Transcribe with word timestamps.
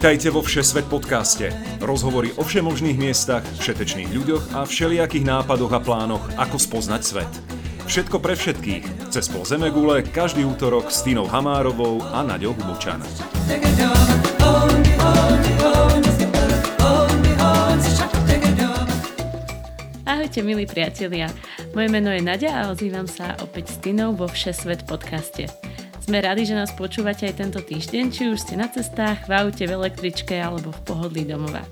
Vítajte 0.00 0.32
vo 0.32 0.40
Všesvet 0.40 0.88
podcaste. 0.88 1.52
Rozhovory 1.76 2.32
o 2.40 2.42
všemožných 2.48 2.96
miestach, 2.96 3.44
všetečných 3.60 4.08
ľuďoch 4.08 4.56
a 4.56 4.64
všelijakých 4.64 5.28
nápadoch 5.28 5.76
a 5.76 5.76
plánoch, 5.76 6.24
ako 6.40 6.56
spoznať 6.56 7.02
svet. 7.04 7.28
Všetko 7.84 8.16
pre 8.16 8.32
všetkých. 8.32 9.12
Cez 9.12 9.28
pol 9.28 9.44
Zemegule 9.44 10.00
každý 10.08 10.48
útorok 10.48 10.88
s 10.88 11.04
Tínou 11.04 11.28
Hamárovou 11.28 12.00
a 12.00 12.24
Naďou 12.24 12.56
Hubučan. 12.56 13.04
Ahojte 20.08 20.40
milí 20.40 20.64
priatelia. 20.64 21.28
Moje 21.76 21.88
meno 21.92 22.08
je 22.08 22.24
Nadia 22.24 22.56
a 22.56 22.72
ozývam 22.72 23.04
sa 23.04 23.36
opäť 23.44 23.76
s 23.76 23.84
Tinou 23.84 24.16
vo 24.16 24.32
Všesvet 24.32 24.88
podcaste. 24.88 25.52
Sme 26.00 26.24
radi, 26.24 26.48
že 26.48 26.58
nás 26.58 26.72
počúvate 26.72 27.28
aj 27.28 27.38
tento 27.38 27.60
týždeň, 27.60 28.04
či 28.10 28.32
už 28.32 28.40
ste 28.40 28.56
na 28.56 28.66
cestách, 28.66 29.28
v 29.28 29.32
aute, 29.36 29.62
v 29.68 29.76
električke 29.76 30.34
alebo 30.34 30.72
v 30.72 30.80
pohodlí 30.88 31.22
domova. 31.28 31.62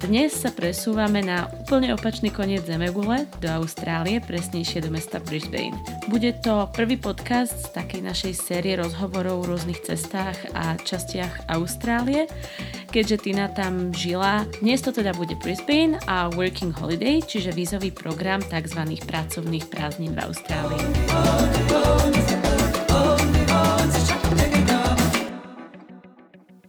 Dnes 0.00 0.32
sa 0.32 0.48
presúvame 0.48 1.20
na 1.20 1.44
úplne 1.60 1.92
opačný 1.92 2.32
koniec 2.32 2.64
Zemegule, 2.64 3.28
do 3.36 3.52
Austrálie, 3.52 4.16
presnejšie 4.24 4.80
do 4.80 4.88
mesta 4.88 5.20
Brisbane. 5.20 5.76
Bude 6.08 6.32
to 6.40 6.72
prvý 6.72 6.96
podcast 6.96 7.68
z 7.68 7.76
takej 7.76 8.00
našej 8.08 8.32
série 8.32 8.80
rozhovorov 8.80 9.44
o 9.44 9.48
rôznych 9.52 9.84
cestách 9.84 10.40
a 10.56 10.80
častiach 10.80 11.52
Austrálie, 11.52 12.32
keďže 12.88 13.28
Tina 13.28 13.52
tam 13.52 13.92
žila. 13.92 14.48
Dnes 14.64 14.80
to 14.80 14.88
teda 14.88 15.12
bude 15.12 15.36
Brisbane 15.36 16.00
a 16.08 16.32
Working 16.32 16.72
Holiday, 16.72 17.20
čiže 17.20 17.52
vízový 17.52 17.92
program 17.92 18.40
tzv. 18.40 18.80
pracovných 19.04 19.68
prázdnin 19.68 20.16
v 20.16 20.20
Austrálii. 20.24 20.80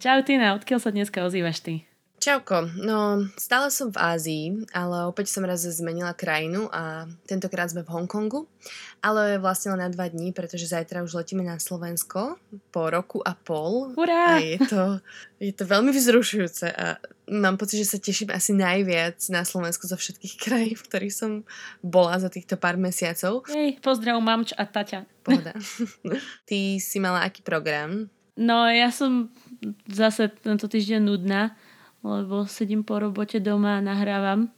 Čau 0.02 0.18
Tina, 0.26 0.58
odkiaľ 0.58 0.82
sa 0.82 0.90
dneska 0.90 1.22
ozývaš 1.22 1.62
ty? 1.62 1.86
Čauko, 2.18 2.66
no 2.82 3.22
stále 3.38 3.70
som 3.70 3.94
v 3.94 4.02
Ázii, 4.02 4.46
ale 4.74 5.06
opäť 5.06 5.30
som 5.30 5.46
raz 5.46 5.62
zmenila 5.62 6.10
krajinu 6.10 6.66
a 6.74 7.06
tentokrát 7.22 7.70
sme 7.70 7.86
v 7.86 7.94
Hongkongu, 7.94 8.50
ale 8.98 9.38
vlastne 9.38 9.70
len 9.70 9.86
na 9.86 9.94
dva 9.94 10.10
dní, 10.10 10.34
pretože 10.34 10.74
zajtra 10.74 11.06
už 11.06 11.22
letíme 11.22 11.46
na 11.46 11.54
Slovensko 11.62 12.34
po 12.74 12.82
roku 12.90 13.22
a 13.22 13.38
pol. 13.38 13.94
Hurá! 13.94 14.42
A 14.42 14.42
je 14.42 14.58
to, 14.66 14.98
je 15.38 15.54
to 15.54 15.70
veľmi 15.70 15.94
vzrušujúce 15.94 16.66
a 16.74 16.98
mám 17.30 17.54
pocit, 17.54 17.86
že 17.86 17.94
sa 17.94 18.02
teším 18.02 18.34
asi 18.34 18.58
najviac 18.58 19.22
na 19.30 19.46
Slovensku 19.46 19.86
zo 19.86 19.94
všetkých 19.94 20.34
krajín, 20.34 20.74
v 20.74 20.82
ktorých 20.82 21.14
som 21.14 21.46
bola 21.78 22.18
za 22.18 22.26
týchto 22.26 22.58
pár 22.58 22.74
mesiacov. 22.74 23.46
Hej, 23.54 23.78
pozdrav 23.78 24.18
mamč 24.18 24.50
a 24.58 24.66
taťa. 24.66 25.06
Pohoda. 25.22 25.54
Ty 26.50 26.58
si 26.82 26.98
mala 26.98 27.22
aký 27.22 27.46
program? 27.46 28.10
No 28.32 28.64
ja 28.66 28.88
som 28.88 29.28
zase 29.88 30.28
tento 30.42 30.66
týždeň 30.66 31.00
nudná, 31.02 31.54
lebo 32.02 32.46
sedím 32.50 32.82
po 32.82 32.98
robote 32.98 33.38
doma 33.38 33.78
a 33.78 33.84
nahrávam. 33.84 34.50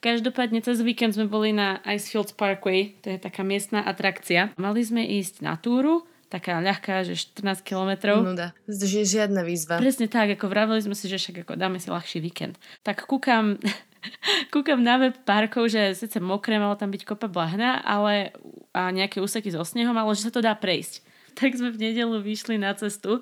Každopádne 0.00 0.60
cez 0.60 0.80
víkend 0.84 1.16
sme 1.16 1.28
boli 1.28 1.52
na 1.52 1.80
Icefields 1.84 2.36
Parkway, 2.36 2.96
to 3.00 3.12
je 3.12 3.18
taká 3.20 3.44
miestna 3.44 3.84
atrakcia. 3.84 4.52
Mali 4.60 4.84
sme 4.84 5.04
ísť 5.04 5.40
na 5.40 5.56
túru, 5.56 6.04
taká 6.28 6.60
ľahká, 6.60 7.04
že 7.04 7.16
14 7.16 7.64
kilometrov. 7.64 8.24
Nuda. 8.24 8.52
Ži- 8.68 9.08
žiadna 9.08 9.40
výzva. 9.44 9.80
Presne 9.80 10.08
tak, 10.08 10.36
ako 10.36 10.52
vravili 10.52 10.80
sme 10.84 10.92
si, 10.92 11.08
že 11.08 11.16
však 11.16 11.48
ako 11.48 11.52
dáme 11.56 11.80
si 11.80 11.88
ľahší 11.88 12.20
víkend. 12.20 12.60
Tak 12.84 13.08
kúkam, 13.08 13.56
kúkam 14.54 14.84
na 14.84 15.00
web 15.00 15.16
parkov, 15.24 15.72
že 15.72 15.96
síce 15.96 16.20
mokré, 16.20 16.60
malo 16.60 16.76
tam 16.76 16.92
byť 16.92 17.02
kopa 17.08 17.28
blahna, 17.28 17.80
ale 17.80 18.36
a 18.76 18.92
nejaké 18.92 19.24
úseky 19.24 19.48
so 19.48 19.64
snehom, 19.64 19.96
ale 19.96 20.12
že 20.12 20.28
sa 20.28 20.32
to 20.32 20.44
dá 20.44 20.52
prejsť 20.52 21.04
tak 21.36 21.52
sme 21.52 21.68
v 21.68 21.92
nedelu 21.92 22.16
vyšli 22.16 22.56
na 22.56 22.72
cestu 22.72 23.20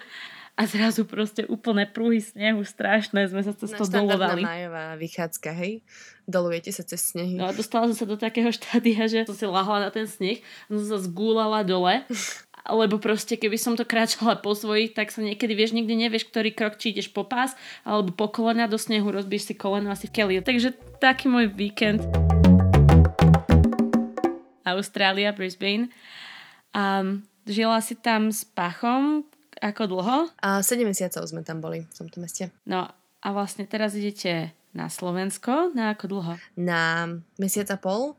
a 0.54 0.70
zrazu 0.70 1.02
proste 1.02 1.42
úplne 1.50 1.82
prúhy 1.82 2.22
snehu, 2.22 2.62
strašné, 2.62 3.26
sme 3.26 3.42
sa 3.42 3.50
cez 3.50 3.74
to 3.74 3.90
dolovali. 3.90 4.46
majová 4.46 4.94
vychádzka, 4.94 5.50
hej? 5.50 5.82
Dolujete 6.30 6.70
sa 6.70 6.86
cez 6.86 7.10
snehy. 7.10 7.34
No 7.34 7.50
a 7.50 7.52
dostala 7.52 7.90
som 7.90 7.98
sa 7.98 8.06
do 8.06 8.14
takého 8.14 8.54
štádia, 8.54 9.10
že 9.10 9.26
som 9.26 9.34
si 9.34 9.46
lahla 9.50 9.82
na 9.82 9.90
ten 9.90 10.06
sneh, 10.06 10.38
som 10.70 10.78
sa 10.78 10.98
zgúlala 11.02 11.66
dole 11.66 12.06
lebo 12.64 12.96
proste 12.96 13.36
keby 13.36 13.60
som 13.60 13.76
to 13.76 13.84
kráčala 13.84 14.40
po 14.40 14.56
svojich, 14.56 14.96
tak 14.96 15.12
sa 15.12 15.20
niekedy 15.20 15.52
vieš, 15.52 15.76
nikdy 15.76 16.00
nevieš, 16.00 16.32
ktorý 16.32 16.48
krok, 16.48 16.80
či 16.80 16.96
ideš 16.96 17.12
po 17.12 17.28
pás, 17.28 17.52
alebo 17.84 18.16
po 18.16 18.32
kolena 18.32 18.64
do 18.64 18.80
snehu, 18.80 19.12
rozbiješ 19.12 19.52
si 19.52 19.54
koleno 19.54 19.92
asi 19.92 20.08
v 20.08 20.16
keli. 20.16 20.34
Takže 20.40 20.72
taký 20.96 21.28
môj 21.28 21.52
víkend. 21.52 22.00
Austrália, 24.64 25.36
Brisbane. 25.36 25.92
Um, 26.72 27.28
Žila 27.44 27.84
si 27.84 27.92
tam 28.00 28.32
s 28.32 28.40
Pachom 28.48 29.28
ako 29.64 29.96
dlho? 29.96 30.16
A 30.44 30.60
7 30.60 30.84
mesiacov 30.84 31.24
sme 31.24 31.40
tam 31.40 31.64
boli 31.64 31.88
v 31.88 31.94
tomto 31.96 32.20
meste. 32.20 32.52
No 32.68 32.84
a 33.24 33.28
vlastne 33.32 33.64
teraz 33.64 33.96
idete 33.96 34.52
na 34.76 34.92
Slovensko 34.92 35.72
na 35.72 35.96
ako 35.96 36.04
dlho? 36.10 36.34
Na 36.60 37.08
mesiac 37.40 37.70
a 37.72 37.78
pol. 37.80 38.18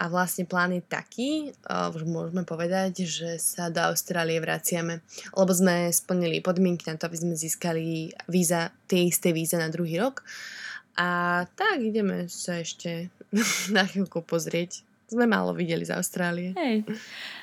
A 0.00 0.08
vlastne 0.08 0.48
plán 0.48 0.72
je 0.72 0.80
taký, 0.80 1.52
už 1.68 2.08
môžeme 2.08 2.40
povedať, 2.48 3.04
že 3.04 3.36
sa 3.36 3.68
do 3.68 3.84
Austrálie 3.84 4.40
vraciame, 4.40 5.04
lebo 5.36 5.52
sme 5.52 5.92
splnili 5.92 6.40
podmienky 6.40 6.88
na 6.88 6.96
to, 6.96 7.04
aby 7.04 7.20
sme 7.20 7.36
získali 7.36 8.08
víza, 8.24 8.72
tie 8.88 9.04
isté 9.04 9.36
víza 9.36 9.60
na 9.60 9.68
druhý 9.68 10.00
rok. 10.00 10.24
A 10.96 11.44
tak 11.52 11.84
ideme 11.84 12.32
sa 12.32 12.64
ešte 12.64 13.12
na 13.76 13.84
chvíľku 13.84 14.24
pozrieť 14.24 14.88
sme 15.10 15.26
málo 15.26 15.50
videli 15.50 15.82
z 15.82 15.90
Austrálie. 15.90 16.54
Hej. 16.54 16.86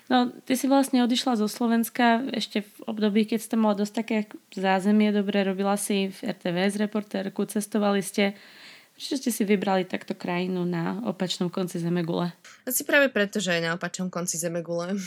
No, 0.08 0.32
ty 0.48 0.56
si 0.56 0.72
vlastne 0.72 1.04
odišla 1.04 1.36
zo 1.36 1.52
Slovenska 1.52 2.24
ešte 2.32 2.64
v 2.64 2.76
období, 2.88 3.28
keď 3.28 3.40
ste 3.44 3.56
mala 3.60 3.76
dosť 3.76 3.94
také 3.94 4.18
zázemie, 4.56 5.12
dobre, 5.12 5.44
robila 5.44 5.76
si 5.76 6.08
v 6.08 6.32
RTVS 6.32 6.80
reportérku, 6.80 7.44
cestovali 7.44 8.00
ste 8.00 8.32
Prečo 8.98 9.14
ste 9.14 9.30
si 9.30 9.46
vybrali 9.46 9.86
takto 9.86 10.18
krajinu 10.18 10.66
na 10.66 11.06
opačnom 11.06 11.54
konci 11.54 11.78
Zemegule? 11.78 12.34
Asi 12.66 12.82
práve 12.82 13.14
preto, 13.14 13.38
že 13.38 13.54
je 13.54 13.62
na 13.62 13.78
opačnom 13.78 14.10
konci 14.10 14.42
Zemegule. 14.42 14.98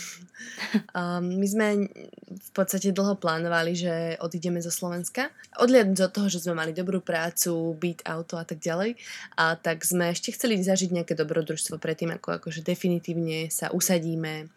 um, 0.95 1.27
my 1.27 1.47
sme 1.51 1.91
v 2.31 2.50
podstate 2.55 2.95
dlho 2.95 3.19
plánovali, 3.19 3.75
že 3.75 4.15
odídeme 4.23 4.62
zo 4.62 4.71
Slovenska. 4.71 5.34
Odliadnúť 5.59 6.06
od 6.06 6.15
toho, 6.15 6.31
že 6.31 6.39
sme 6.39 6.55
mali 6.55 6.71
dobrú 6.71 7.03
prácu, 7.03 7.75
byt, 7.83 8.06
auto 8.06 8.39
a 8.39 8.47
tak 8.47 8.62
ďalej. 8.62 8.95
A 9.34 9.59
tak 9.59 9.83
sme 9.83 10.15
ešte 10.15 10.31
chceli 10.39 10.62
zažiť 10.62 10.95
nejaké 10.95 11.19
dobrodružstvo 11.19 11.83
predtým, 11.83 12.15
ako 12.15 12.39
akože 12.39 12.62
definitívne 12.62 13.50
sa 13.50 13.75
usadíme 13.75 14.55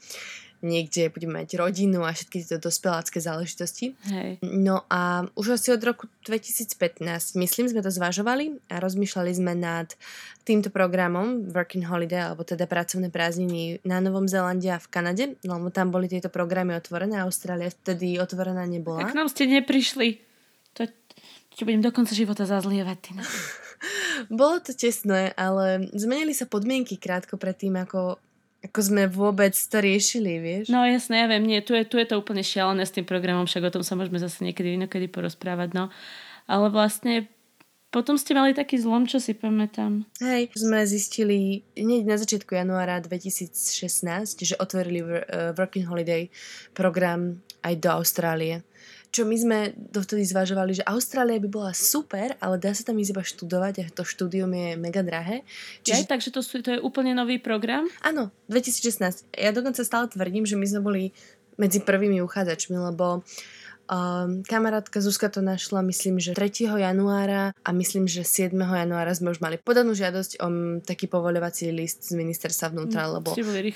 niekde 0.63 1.11
budeme 1.11 1.43
mať 1.43 1.59
rodinu 1.59 2.07
a 2.07 2.15
všetky 2.15 2.41
tieto 2.41 2.57
dospelácké 2.57 3.19
záležitosti. 3.19 3.93
Hej. 4.07 4.39
No 4.41 4.87
a 4.87 5.27
už 5.35 5.59
asi 5.59 5.75
od 5.75 5.83
roku 5.83 6.07
2015, 6.23 7.03
myslím, 7.35 7.65
sme 7.67 7.83
to 7.83 7.91
zvažovali 7.91 8.57
a 8.71 8.79
rozmýšľali 8.79 9.31
sme 9.35 9.53
nad 9.59 9.91
týmto 10.47 10.71
programom 10.71 11.51
Working 11.51 11.83
Holiday, 11.83 12.31
alebo 12.31 12.47
teda 12.47 12.63
pracovné 12.63 13.11
prázdniny 13.11 13.83
na 13.83 13.99
Novom 13.99 14.27
Zélande 14.27 14.71
a 14.71 14.79
v 14.79 14.87
Kanade, 14.87 15.25
lebo 15.43 15.67
tam 15.69 15.91
boli 15.91 16.07
tieto 16.07 16.31
programy 16.31 16.75
otvorené, 16.79 17.19
Austrália 17.19 17.67
vtedy 17.67 18.19
otvorená 18.19 18.63
nebola. 18.63 19.03
Tak 19.03 19.15
nám 19.19 19.27
ste 19.27 19.47
neprišli. 19.47 20.23
To 20.79 20.87
ti 21.53 21.61
budem 21.67 21.83
do 21.83 21.91
konca 21.91 22.15
života 22.15 22.47
zazlievať, 22.47 22.97
Tina. 23.03 23.23
Bolo 24.31 24.63
to 24.63 24.71
tesné, 24.71 25.35
ale 25.35 25.91
zmenili 25.91 26.31
sa 26.31 26.47
podmienky 26.47 26.95
krátko 26.95 27.35
predtým, 27.35 27.75
ako 27.83 28.19
ako 28.63 28.79
sme 28.79 29.11
vôbec 29.11 29.51
to 29.51 29.77
riešili, 29.83 30.39
vieš? 30.39 30.71
No 30.71 30.87
jasné, 30.87 31.23
ja 31.23 31.27
viem, 31.27 31.43
nie, 31.43 31.59
tu 31.59 31.75
je, 31.75 31.83
tu 31.83 31.99
je 31.99 32.07
to 32.07 32.15
úplne 32.15 32.39
šialené 32.39 32.87
s 32.87 32.95
tým 32.95 33.03
programom, 33.03 33.43
však 33.43 33.67
o 33.67 33.73
tom 33.75 33.83
sa 33.83 33.99
môžeme 33.99 34.17
zase 34.23 34.39
niekedy 34.41 34.79
inokedy 34.79 35.11
porozprávať, 35.11 35.75
no. 35.75 35.91
Ale 36.47 36.71
vlastne 36.71 37.27
potom 37.93 38.17
ste 38.17 38.33
mali 38.33 38.57
taký 38.57 38.81
zlom, 38.81 39.05
čo 39.05 39.21
si 39.21 39.37
pamätám. 39.37 40.01
Hej, 40.17 40.49
sme 40.57 40.81
zistili 40.87 41.61
hneď 41.77 42.09
na 42.09 42.17
začiatku 42.17 42.57
januára 42.57 42.97
2016, 42.97 43.53
že 44.41 44.57
otvorili 44.57 45.05
Working 45.53 45.85
Holiday 45.85 46.33
program 46.73 47.43
aj 47.61 47.73
do 47.77 47.89
Austrálie 47.93 48.65
čo 49.13 49.29
my 49.29 49.37
sme 49.37 49.59
dovtedy 49.77 50.25
zvažovali, 50.25 50.81
že 50.81 50.87
Austrália 50.89 51.37
by 51.37 51.45
bola 51.45 51.71
super, 51.77 52.33
ale 52.41 52.57
dá 52.57 52.73
sa 52.73 52.81
tam 52.81 52.97
ísť 52.97 53.13
iba 53.13 53.21
študovať 53.21 53.73
a 53.79 53.93
to 53.93 54.01
štúdium 54.01 54.49
je 54.49 54.73
mega 54.73 55.05
drahé. 55.05 55.45
Čiže... 55.85 56.01
Ja, 56.01 56.09
takže 56.09 56.33
to, 56.33 56.41
sú, 56.41 56.65
to 56.65 56.73
je 56.73 56.81
úplne 56.81 57.13
nový 57.13 57.37
program? 57.37 57.85
Áno, 58.01 58.33
2016. 58.49 59.29
Ja 59.37 59.53
dokonca 59.53 59.85
stále 59.85 60.09
tvrdím, 60.09 60.49
že 60.49 60.57
my 60.57 60.65
sme 60.65 60.81
boli 60.81 61.03
medzi 61.61 61.77
prvými 61.85 62.25
uchádzačmi, 62.25 62.73
lebo 62.73 63.21
uh, 63.21 63.62
Um, 63.83 64.47
kamarátka 64.47 65.03
Zuzka 65.03 65.27
to 65.27 65.43
našla, 65.43 65.83
myslím, 65.83 66.15
že 66.15 66.31
3. 66.31 66.71
januára 66.79 67.51
a 67.51 67.69
myslím, 67.75 68.07
že 68.07 68.23
7. 68.23 68.55
januára 68.55 69.11
sme 69.11 69.35
už 69.35 69.43
mali 69.43 69.59
podanú 69.59 69.91
žiadosť 69.91 70.39
o 70.39 70.47
taký 70.79 71.11
povoľovací 71.11 71.67
list 71.75 72.07
z 72.07 72.15
ministerstva 72.15 72.71
vnútra, 72.71 73.03
mm, 73.03 73.11
lebo 73.19 73.29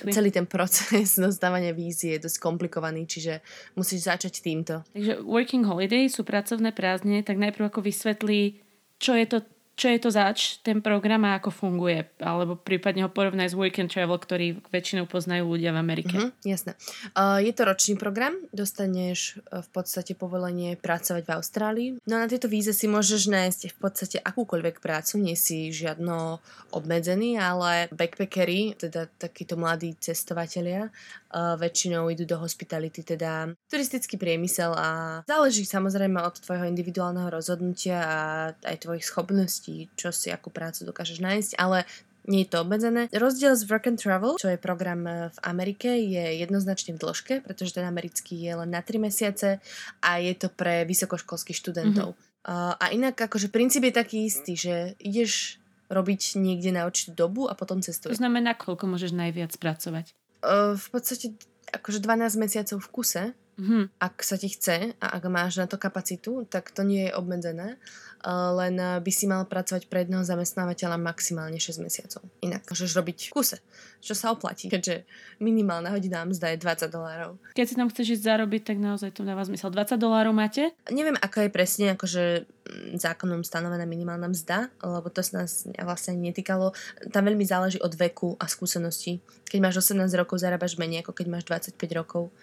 celý 0.08 0.32
ten 0.32 0.48
proces 0.48 1.20
dostávania 1.20 1.76
vízy 1.76 2.16
je 2.16 2.24
dosť 2.24 2.40
komplikovaný, 2.40 3.04
čiže 3.04 3.44
musíš 3.76 4.08
začať 4.08 4.40
týmto. 4.40 4.88
Takže 4.96 5.28
working 5.28 5.68
holiday 5.68 6.08
sú 6.08 6.24
pracovné 6.24 6.72
prázdniny, 6.72 7.28
tak 7.28 7.36
najprv 7.36 7.68
ako 7.68 7.84
vysvetlí, 7.84 8.64
čo 9.04 9.12
je 9.12 9.26
to 9.28 9.38
čo 9.78 9.94
je 9.94 10.00
to 10.02 10.10
zač, 10.10 10.58
ten 10.66 10.82
program 10.82 11.22
a 11.30 11.38
ako 11.38 11.54
funguje, 11.54 12.10
alebo 12.18 12.58
prípadne 12.58 13.06
ho 13.06 13.14
porovnaj 13.14 13.54
s 13.54 13.56
Weekend 13.56 13.94
Travel, 13.94 14.18
ktorý 14.18 14.58
väčšinou 14.74 15.06
poznajú 15.06 15.54
ľudia 15.54 15.70
v 15.70 15.78
Amerike. 15.78 16.18
Uh-huh, 16.18 16.34
jasné. 16.42 16.74
Uh, 17.14 17.38
je 17.38 17.54
to 17.54 17.62
ročný 17.62 17.94
program, 17.94 18.34
dostaneš 18.50 19.38
uh, 19.38 19.62
v 19.62 19.70
podstate 19.70 20.18
povolenie 20.18 20.82
pracovať 20.82 21.24
v 21.30 21.32
Austrálii. 21.38 21.90
No 22.10 22.18
a 22.18 22.26
na 22.26 22.28
tejto 22.28 22.50
víze 22.50 22.74
si 22.74 22.90
môžeš 22.90 23.30
nájsť 23.30 23.62
v 23.70 23.78
podstate 23.78 24.18
akúkoľvek 24.18 24.82
prácu, 24.82 25.22
nie 25.22 25.38
si 25.38 25.70
žiadno 25.70 26.42
obmedzený, 26.74 27.38
ale 27.38 27.86
backpackery, 27.94 28.82
teda 28.82 29.06
takíto 29.22 29.62
mladí 29.62 29.94
cestovatelia, 30.02 30.90
väčšinou 31.34 32.08
idú 32.08 32.24
do 32.24 32.40
hospitality, 32.40 33.04
teda 33.04 33.52
turistický 33.68 34.16
priemysel 34.16 34.72
a 34.72 35.22
záleží 35.28 35.68
samozrejme 35.68 36.24
od 36.24 36.40
tvojho 36.40 36.66
individuálneho 36.68 37.28
rozhodnutia 37.28 38.00
a 38.00 38.20
aj 38.64 38.88
tvojich 38.88 39.06
schopností 39.06 39.92
čo 39.98 40.14
si 40.14 40.32
akú 40.32 40.50
prácu 40.54 40.88
dokážeš 40.88 41.20
nájsť, 41.20 41.52
ale 41.60 41.84
nie 42.28 42.44
je 42.44 42.52
to 42.52 42.68
obmedzené. 42.68 43.08
Rozdiel 43.16 43.56
z 43.56 43.64
Work 43.72 43.88
and 43.88 44.00
Travel, 44.04 44.36
čo 44.36 44.52
je 44.52 44.60
program 44.60 45.08
eh, 45.08 45.32
v 45.32 45.40
Amerike, 45.48 45.90
je 45.96 46.44
jednoznačne 46.44 47.00
v 47.00 47.00
dĺžke, 47.00 47.34
pretože 47.42 47.72
ten 47.80 47.88
americký 47.88 48.36
je 48.36 48.54
len 48.54 48.70
na 48.70 48.84
3 48.84 49.00
mesiace 49.00 49.64
a 50.04 50.10
je 50.20 50.34
to 50.36 50.52
pre 50.52 50.84
vysokoškolských 50.84 51.56
študentov. 51.56 52.14
Mm-hmm. 52.14 52.26
Uh, 52.48 52.80
a 52.80 52.96
inak 52.96 53.20
akože 53.20 53.52
princíp 53.52 53.92
je 53.92 53.94
taký 53.96 54.18
istý, 54.24 54.56
že 54.56 54.96
ideš 55.04 55.60
robiť 55.92 56.40
niekde 56.40 56.72
na 56.76 56.88
určitú 56.88 57.12
dobu 57.12 57.44
a 57.48 57.56
potom 57.56 57.84
cestuješ. 57.84 58.16
To 58.16 58.24
znamená, 58.24 58.56
koľko 58.56 58.88
môžeš 58.88 59.12
najviac 59.12 59.52
pracovať? 59.60 60.16
V 60.76 60.88
podstate 60.90 61.36
akože 61.74 62.00
12 62.00 62.40
mesiacov 62.40 62.80
v 62.80 62.92
kuse, 62.92 63.24
mm-hmm. 63.58 63.84
ak 63.98 64.16
sa 64.22 64.38
ti 64.38 64.48
chce 64.54 64.94
a 65.02 65.08
ak 65.18 65.24
máš 65.28 65.58
na 65.60 65.68
to 65.68 65.82
kapacitu, 65.82 66.46
tak 66.48 66.70
to 66.72 66.86
nie 66.86 67.10
je 67.10 67.16
obmedzené 67.18 67.82
len 68.28 68.76
eh, 68.80 68.98
by 68.98 69.12
si 69.14 69.30
mal 69.30 69.46
pracovať 69.46 69.86
pre 69.88 70.04
jedného 70.04 70.26
zamestnávateľa 70.26 70.98
maximálne 70.98 71.62
6 71.62 71.86
mesiacov. 71.86 72.26
Inak 72.42 72.66
môžeš 72.66 72.98
robiť 72.98 73.18
kuse, 73.30 73.62
čo 74.02 74.18
sa 74.18 74.34
oplatí, 74.34 74.68
keďže 74.68 75.06
minimálna 75.38 75.94
hodina 75.94 76.26
mzda 76.26 76.56
je 76.56 76.58
20 76.60 76.90
dolárov. 76.90 77.38
Keď 77.54 77.66
si 77.66 77.78
tam 77.78 77.88
chceš 77.94 78.18
ísť 78.18 78.26
zarobiť, 78.26 78.62
tak 78.74 78.78
naozaj 78.82 79.14
to 79.14 79.22
dáva 79.22 79.46
zmysel. 79.46 79.70
20 79.70 80.02
dolárov 80.02 80.34
máte? 80.34 80.74
Neviem, 80.90 81.16
ako 81.22 81.46
je 81.46 81.50
presne 81.54 81.86
akože 81.94 82.24
mm, 82.44 82.98
zákonom 82.98 83.46
stanovená 83.46 83.86
minimálna 83.86 84.28
mzda, 84.28 84.74
lebo 84.82 85.08
to 85.14 85.22
sa 85.22 85.46
nás 85.46 85.70
vlastne 85.78 86.18
netýkalo. 86.18 86.74
Tam 87.14 87.24
veľmi 87.24 87.46
záleží 87.46 87.78
od 87.80 87.94
veku 87.94 88.34
a 88.42 88.50
skúsenosti. 88.50 89.22
Keď 89.48 89.60
máš 89.62 89.86
18 89.86 90.10
rokov, 90.18 90.42
zarábaš 90.42 90.76
menej, 90.76 91.06
ako 91.06 91.14
keď 91.16 91.26
máš 91.30 91.44
25 91.48 91.80
rokov. 91.96 92.34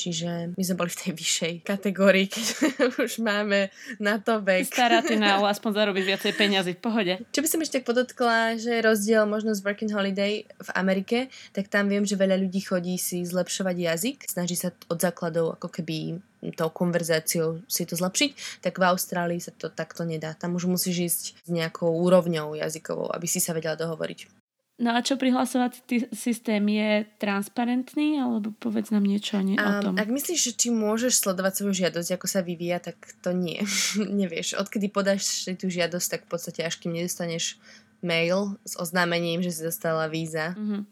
Čiže 0.00 0.56
my 0.56 0.62
sme 0.64 0.80
boli 0.80 0.88
v 0.88 1.00
tej 1.04 1.12
vyššej 1.12 1.54
kategórii, 1.68 2.32
keď 2.32 2.46
už 3.04 3.20
máme 3.20 3.68
na 4.00 4.16
to 4.16 4.40
vek. 4.40 4.64
Stará 4.64 5.04
ty 5.04 5.20
na 5.20 5.36
aspoň 5.52 5.70
zarobiť 5.76 6.04
viacej 6.08 6.32
peniazy 6.40 6.72
v 6.72 6.80
pohode. 6.80 7.14
Čo 7.28 7.44
by 7.44 7.48
som 7.52 7.60
ešte 7.60 7.84
podotkla, 7.84 8.56
že 8.56 8.80
rozdiel 8.80 9.28
možno 9.28 9.52
z 9.52 9.60
Working 9.60 9.92
Holiday 9.92 10.48
v 10.48 10.70
Amerike, 10.72 11.28
tak 11.52 11.68
tam 11.68 11.92
viem, 11.92 12.08
že 12.08 12.16
veľa 12.16 12.40
ľudí 12.40 12.64
chodí 12.64 12.96
si 12.96 13.20
zlepšovať 13.28 13.76
jazyk, 13.76 14.16
snaží 14.24 14.56
sa 14.56 14.72
od 14.88 14.96
základov 14.96 15.60
ako 15.60 15.68
keby 15.68 16.24
tou 16.56 16.72
konverzáciou 16.72 17.60
si 17.68 17.84
to 17.84 17.92
zlepšiť, 18.00 18.64
tak 18.64 18.80
v 18.80 18.88
Austrálii 18.88 19.44
sa 19.44 19.52
to 19.52 19.68
takto 19.68 20.08
nedá. 20.08 20.32
Tam 20.32 20.56
už 20.56 20.64
musíš 20.64 20.96
ísť 21.12 21.24
s 21.44 21.50
nejakou 21.52 21.92
úrovňou 21.92 22.56
jazykovou, 22.56 23.12
aby 23.12 23.28
si 23.28 23.44
sa 23.44 23.52
vedela 23.52 23.76
dohovoriť. 23.76 24.49
No 24.80 24.96
a 24.96 25.04
čo 25.04 25.20
prihlasovací 25.20 26.08
systém 26.16 26.64
je 26.64 27.04
transparentný, 27.20 28.16
alebo 28.16 28.56
povedz 28.56 28.88
nám 28.88 29.04
niečo 29.04 29.36
ne- 29.44 29.60
um, 29.60 29.68
o 29.68 29.72
tom. 29.84 29.94
Ak 30.00 30.08
myslíš, 30.08 30.40
že 30.40 30.52
či 30.56 30.68
môžeš 30.72 31.20
sledovať 31.20 31.52
svoju 31.60 31.74
žiadosť, 31.86 32.16
ako 32.16 32.26
sa 32.26 32.40
vyvíja, 32.40 32.80
tak 32.80 32.96
to 33.20 33.36
nie. 33.36 33.60
Nevieš. 34.24 34.56
Odkedy 34.56 34.88
podáš 34.88 35.52
tú 35.60 35.68
žiadosť, 35.68 36.06
tak 36.08 36.20
v 36.24 36.28
podstate 36.32 36.64
až 36.64 36.80
kým 36.80 36.96
nedostaneš 36.96 37.60
mail 38.00 38.56
s 38.64 38.80
oznámením, 38.80 39.44
že 39.44 39.52
si 39.52 39.60
dostala 39.60 40.08
víza. 40.08 40.56
Mm-hmm. 40.56 40.82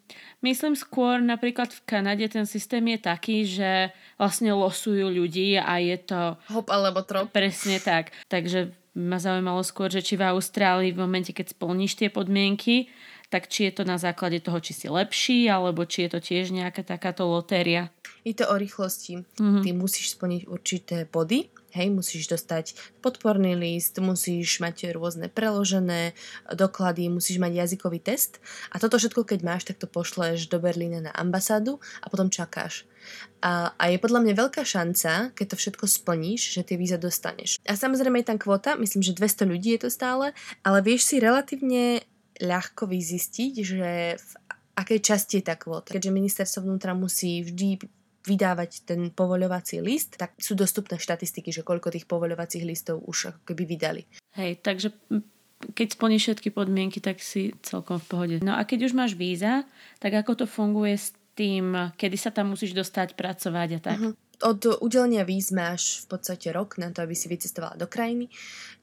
Myslím 0.44 0.76
skôr 0.76 1.24
napríklad 1.24 1.72
v 1.72 1.80
Kanade 1.88 2.28
ten 2.28 2.44
systém 2.44 2.84
je 2.84 2.98
taký, 3.00 3.48
že 3.48 3.90
vlastne 4.20 4.52
losujú 4.52 5.08
ľudí 5.08 5.56
a 5.56 5.80
je 5.80 5.96
to... 6.04 6.36
Hop 6.52 6.68
alebo 6.68 7.00
trop. 7.08 7.32
Presne 7.32 7.80
tak. 7.80 8.12
Takže 8.28 8.76
ma 8.92 9.16
zaujímalo 9.16 9.64
skôr, 9.64 9.88
že 9.88 10.04
či 10.04 10.20
v 10.20 10.28
Austrálii 10.28 10.92
v 10.92 11.00
momente, 11.00 11.32
keď 11.32 11.56
splníš 11.56 11.96
tie 11.96 12.08
podmienky, 12.12 12.92
tak 13.28 13.52
či 13.52 13.68
je 13.68 13.80
to 13.80 13.82
na 13.84 14.00
základe 14.00 14.40
toho, 14.40 14.56
či 14.60 14.72
si 14.72 14.86
lepší, 14.88 15.52
alebo 15.52 15.84
či 15.84 16.08
je 16.08 16.10
to 16.16 16.20
tiež 16.20 16.48
nejaká 16.52 16.80
takáto 16.80 17.28
lotéria? 17.28 17.92
Je 18.24 18.32
to 18.32 18.48
o 18.48 18.56
rýchlosti. 18.56 19.20
Mm-hmm. 19.20 19.62
Ty 19.64 19.70
musíš 19.76 20.16
splniť 20.16 20.42
určité 20.48 21.04
body, 21.04 21.52
hej, 21.76 21.88
musíš 21.92 22.32
dostať 22.32 22.72
podporný 23.04 23.52
list, 23.52 24.00
musíš 24.00 24.60
mať 24.64 24.96
rôzne 24.96 25.28
preložené 25.28 26.16
doklady, 26.48 27.12
musíš 27.12 27.36
mať 27.36 27.68
jazykový 27.68 28.00
test 28.00 28.40
a 28.72 28.80
toto 28.80 28.96
všetko, 28.96 29.28
keď 29.28 29.40
máš, 29.44 29.68
tak 29.68 29.76
to 29.76 29.86
pošleš 29.86 30.48
do 30.48 30.56
Berlína 30.56 31.04
na 31.04 31.12
ambasádu 31.12 31.76
a 32.00 32.08
potom 32.08 32.32
čakáš. 32.32 32.88
A, 33.40 33.72
a 33.78 33.84
je 33.88 34.02
podľa 34.02 34.20
mňa 34.24 34.34
veľká 34.34 34.62
šanca, 34.66 35.32
keď 35.32 35.46
to 35.54 35.56
všetko 35.56 35.84
splníš, 35.86 36.58
že 36.58 36.66
tie 36.66 36.76
víza 36.76 36.98
dostaneš. 36.98 37.62
A 37.64 37.78
samozrejme 37.78 38.20
je 38.20 38.28
tam 38.34 38.38
kvota, 38.40 38.74
myslím, 38.76 39.04
že 39.04 39.16
200 39.16 39.48
ľudí 39.48 39.78
je 39.78 39.88
to 39.88 39.90
stále, 39.92 40.34
ale 40.66 40.78
vieš 40.82 41.08
si 41.08 41.16
relatívne 41.22 42.02
ľahko 42.38 42.86
vyzistiť, 42.86 43.52
že 43.62 43.90
v 44.18 44.30
akej 44.78 45.00
časti 45.02 45.42
je 45.42 45.44
tá 45.50 45.58
kvóta. 45.58 45.94
Keďže 45.94 46.14
ministerstvo 46.14 46.60
vnútra 46.62 46.94
musí 46.94 47.42
vždy 47.42 47.82
vydávať 48.28 48.84
ten 48.84 49.00
povoľovací 49.10 49.80
list, 49.80 50.20
tak 50.20 50.36
sú 50.36 50.52
dostupné 50.52 51.00
štatistiky, 51.00 51.48
že 51.48 51.64
koľko 51.64 51.94
tých 51.94 52.04
povoľovacích 52.04 52.64
listov 52.66 53.00
už 53.08 53.32
ako 53.34 53.40
keby 53.48 53.64
vydali. 53.64 54.02
Hej, 54.36 54.60
takže 54.60 54.92
keď 55.74 55.86
splníš 55.96 56.22
všetky 56.28 56.48
podmienky, 56.54 57.02
tak 57.02 57.18
si 57.18 57.56
celkom 57.64 57.98
v 57.98 58.06
pohode. 58.06 58.36
No 58.44 58.54
a 58.54 58.62
keď 58.62 58.90
už 58.90 58.92
máš 58.94 59.18
víza, 59.18 59.66
tak 59.98 60.14
ako 60.14 60.44
to 60.44 60.46
funguje 60.46 60.94
s 60.94 61.16
tým, 61.34 61.74
kedy 61.94 62.16
sa 62.18 62.30
tam 62.30 62.54
musíš 62.54 62.74
dostať, 62.74 63.14
pracovať 63.18 63.68
a 63.78 63.80
tak? 63.82 63.98
Uh-huh. 63.98 64.14
Od 64.38 64.60
udelenia 64.78 65.26
víz 65.26 65.50
máš 65.50 66.06
v 66.06 66.14
podstate 66.14 66.54
rok 66.54 66.78
na 66.78 66.94
to, 66.94 67.02
aby 67.02 67.14
si 67.14 67.26
vycestovala 67.26 67.74
do 67.74 67.90
krajiny 67.90 68.30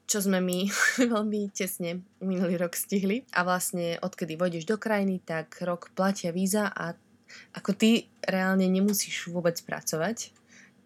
čo 0.06 0.22
sme 0.22 0.38
my 0.38 0.70
veľmi 1.12 1.50
tesne 1.50 2.00
minulý 2.22 2.56
rok 2.56 2.78
stihli. 2.78 3.26
A 3.34 3.42
vlastne 3.42 3.98
odkedy 4.00 4.38
vojdeš 4.38 4.64
do 4.64 4.78
krajiny, 4.78 5.20
tak 5.20 5.58
rok 5.60 5.90
platia 5.92 6.30
víza 6.30 6.70
a 6.70 6.94
ako 7.52 7.74
ty 7.74 8.06
reálne 8.22 8.64
nemusíš 8.70 9.28
vôbec 9.28 9.58
pracovať, 9.66 10.30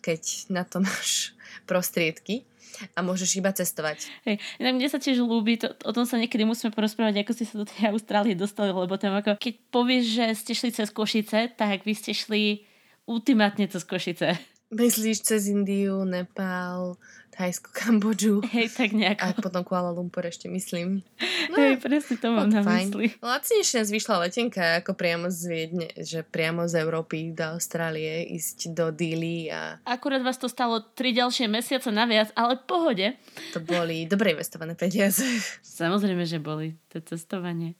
keď 0.00 0.22
na 0.48 0.64
to 0.64 0.80
máš 0.84 1.36
prostriedky 1.68 2.48
a 2.96 3.04
môžeš 3.04 3.36
iba 3.36 3.52
cestovať. 3.52 4.08
Hej, 4.24 4.40
inak 4.56 4.72
mne 4.78 4.88
sa 4.88 5.02
tiež 5.02 5.20
ľúbi, 5.20 5.60
to, 5.60 5.74
o 5.84 5.92
tom 5.92 6.08
sa 6.08 6.16
niekedy 6.16 6.48
musíme 6.48 6.72
porozprávať, 6.72 7.20
ako 7.20 7.34
ste 7.36 7.44
sa 7.44 7.60
do 7.60 7.66
tej 7.68 7.92
Austrálie 7.92 8.32
dostali, 8.38 8.72
lebo 8.72 8.96
tam 8.96 9.20
ako, 9.20 9.36
keď 9.36 9.54
povieš, 9.68 10.04
že 10.06 10.24
ste 10.38 10.52
šli 10.56 10.70
cez 10.72 10.88
Košice, 10.88 11.52
tak 11.60 11.84
vy 11.84 11.92
ste 11.92 12.16
šli 12.16 12.64
ultimátne 13.04 13.66
cez 13.68 13.84
Košice. 13.84 14.38
Myslíš 14.70 15.26
cez 15.26 15.50
Indiu, 15.50 16.06
Nepál, 16.06 16.94
Thajsko, 17.34 17.74
Kambodžu. 17.74 18.38
Hej, 18.54 18.70
tak 18.76 18.94
nejako. 18.94 19.22
A 19.22 19.34
potom 19.34 19.62
Kuala 19.66 19.90
Lumpur 19.90 20.22
ešte 20.28 20.46
myslím. 20.46 21.02
No, 21.50 21.56
Hej, 21.58 21.82
presne 21.82 22.14
to 22.20 22.30
mám 22.30 22.52
na 22.52 22.62
fajn. 22.62 22.86
mysli. 22.92 23.06
Lacnejšie 23.18 23.82
nás 23.82 23.90
vyšla 23.90 24.16
letenka 24.28 24.62
ako 24.78 24.94
priamo 24.94 25.26
z 25.26 25.40
Viedne, 25.50 25.88
že 25.98 26.22
priamo 26.22 26.70
z 26.70 26.86
Európy 26.86 27.34
do 27.34 27.58
Austrálie 27.58 28.28
ísť 28.30 28.70
do 28.70 28.94
Dili 28.94 29.50
a... 29.50 29.82
Akurát 29.82 30.22
vás 30.22 30.38
to 30.38 30.46
stalo 30.46 30.78
tri 30.94 31.10
ďalšie 31.10 31.50
mesiace 31.50 31.90
naviac, 31.90 32.30
ale 32.38 32.60
pohode. 32.62 33.18
To 33.56 33.58
boli 33.58 34.06
dobre 34.06 34.38
investované 34.38 34.78
peniaze. 34.78 35.26
Samozrejme, 35.82 36.22
že 36.22 36.38
boli. 36.38 36.78
To 36.94 37.02
cestovanie. 37.02 37.74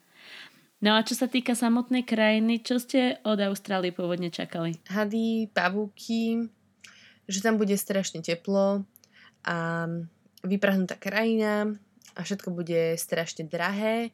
No 0.81 0.97
a 0.97 1.05
čo 1.05 1.13
sa 1.13 1.29
týka 1.29 1.53
samotnej 1.53 2.09
krajiny, 2.09 2.65
čo 2.65 2.81
ste 2.81 3.21
od 3.23 3.37
Austrálie 3.45 3.93
pôvodne 3.93 4.33
čakali? 4.33 4.81
Hady, 4.89 5.53
pavúky, 5.53 6.49
že 7.31 7.41
tam 7.41 7.57
bude 7.57 7.79
strašne 7.79 8.21
teplo, 8.21 8.83
a 9.45 9.89
vyprahnutá 10.45 10.97
krajina 10.97 11.73
a 12.17 12.21
všetko 12.21 12.53
bude 12.53 12.97
strašne 12.97 13.49
drahé. 13.49 14.13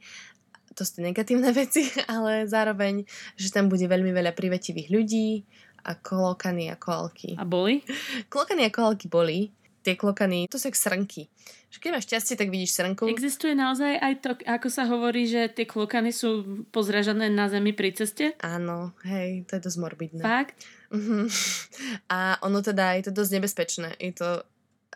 To 0.76 0.82
sú 0.85 1.00
negatívne 1.00 1.50
veci, 1.66 1.88
ale 2.06 2.46
zároveň, 2.46 3.06
že 3.35 3.50
tam 3.50 3.66
bude 3.73 3.87
veľmi 3.87 4.12
veľa 4.12 4.37
privetivých 4.37 4.88
ľudí 4.92 5.42
a 5.87 5.94
klokany 5.94 6.70
a 6.70 6.76
koalky. 6.76 7.38
A 7.38 7.46
boli? 7.46 7.82
Klokany 8.32 8.66
a 8.66 8.70
koalky 8.75 9.06
boli. 9.06 9.54
Tie 9.87 9.94
klokany, 9.94 10.50
to 10.50 10.58
sú 10.58 10.66
jak 10.66 10.75
srnky. 10.75 11.30
Že 11.70 11.78
keď 11.78 11.90
máš 11.94 12.11
šťastie, 12.11 12.35
tak 12.35 12.50
vidíš 12.50 12.75
srnku. 12.75 13.06
Existuje 13.06 13.54
naozaj 13.54 14.02
aj 14.02 14.14
to, 14.18 14.35
ako 14.42 14.66
sa 14.66 14.82
hovorí, 14.90 15.30
že 15.30 15.46
tie 15.46 15.62
klokany 15.62 16.11
sú 16.11 16.42
pozražené 16.75 17.30
na 17.30 17.46
zemi 17.46 17.70
pri 17.70 17.94
ceste? 17.94 18.35
Áno, 18.42 18.99
hej, 19.06 19.46
to 19.46 19.54
je 19.54 19.70
dosť 19.70 19.78
morbidné. 19.78 20.23
Fakt? 20.26 20.58
Uh-huh. 20.93 21.26
A 22.14 22.40
ono 22.43 22.62
teda 22.62 22.99
je 22.99 23.11
to 23.11 23.12
dosť 23.12 23.31
nebezpečné. 23.40 23.88
Je 23.99 24.12
to 24.14 24.43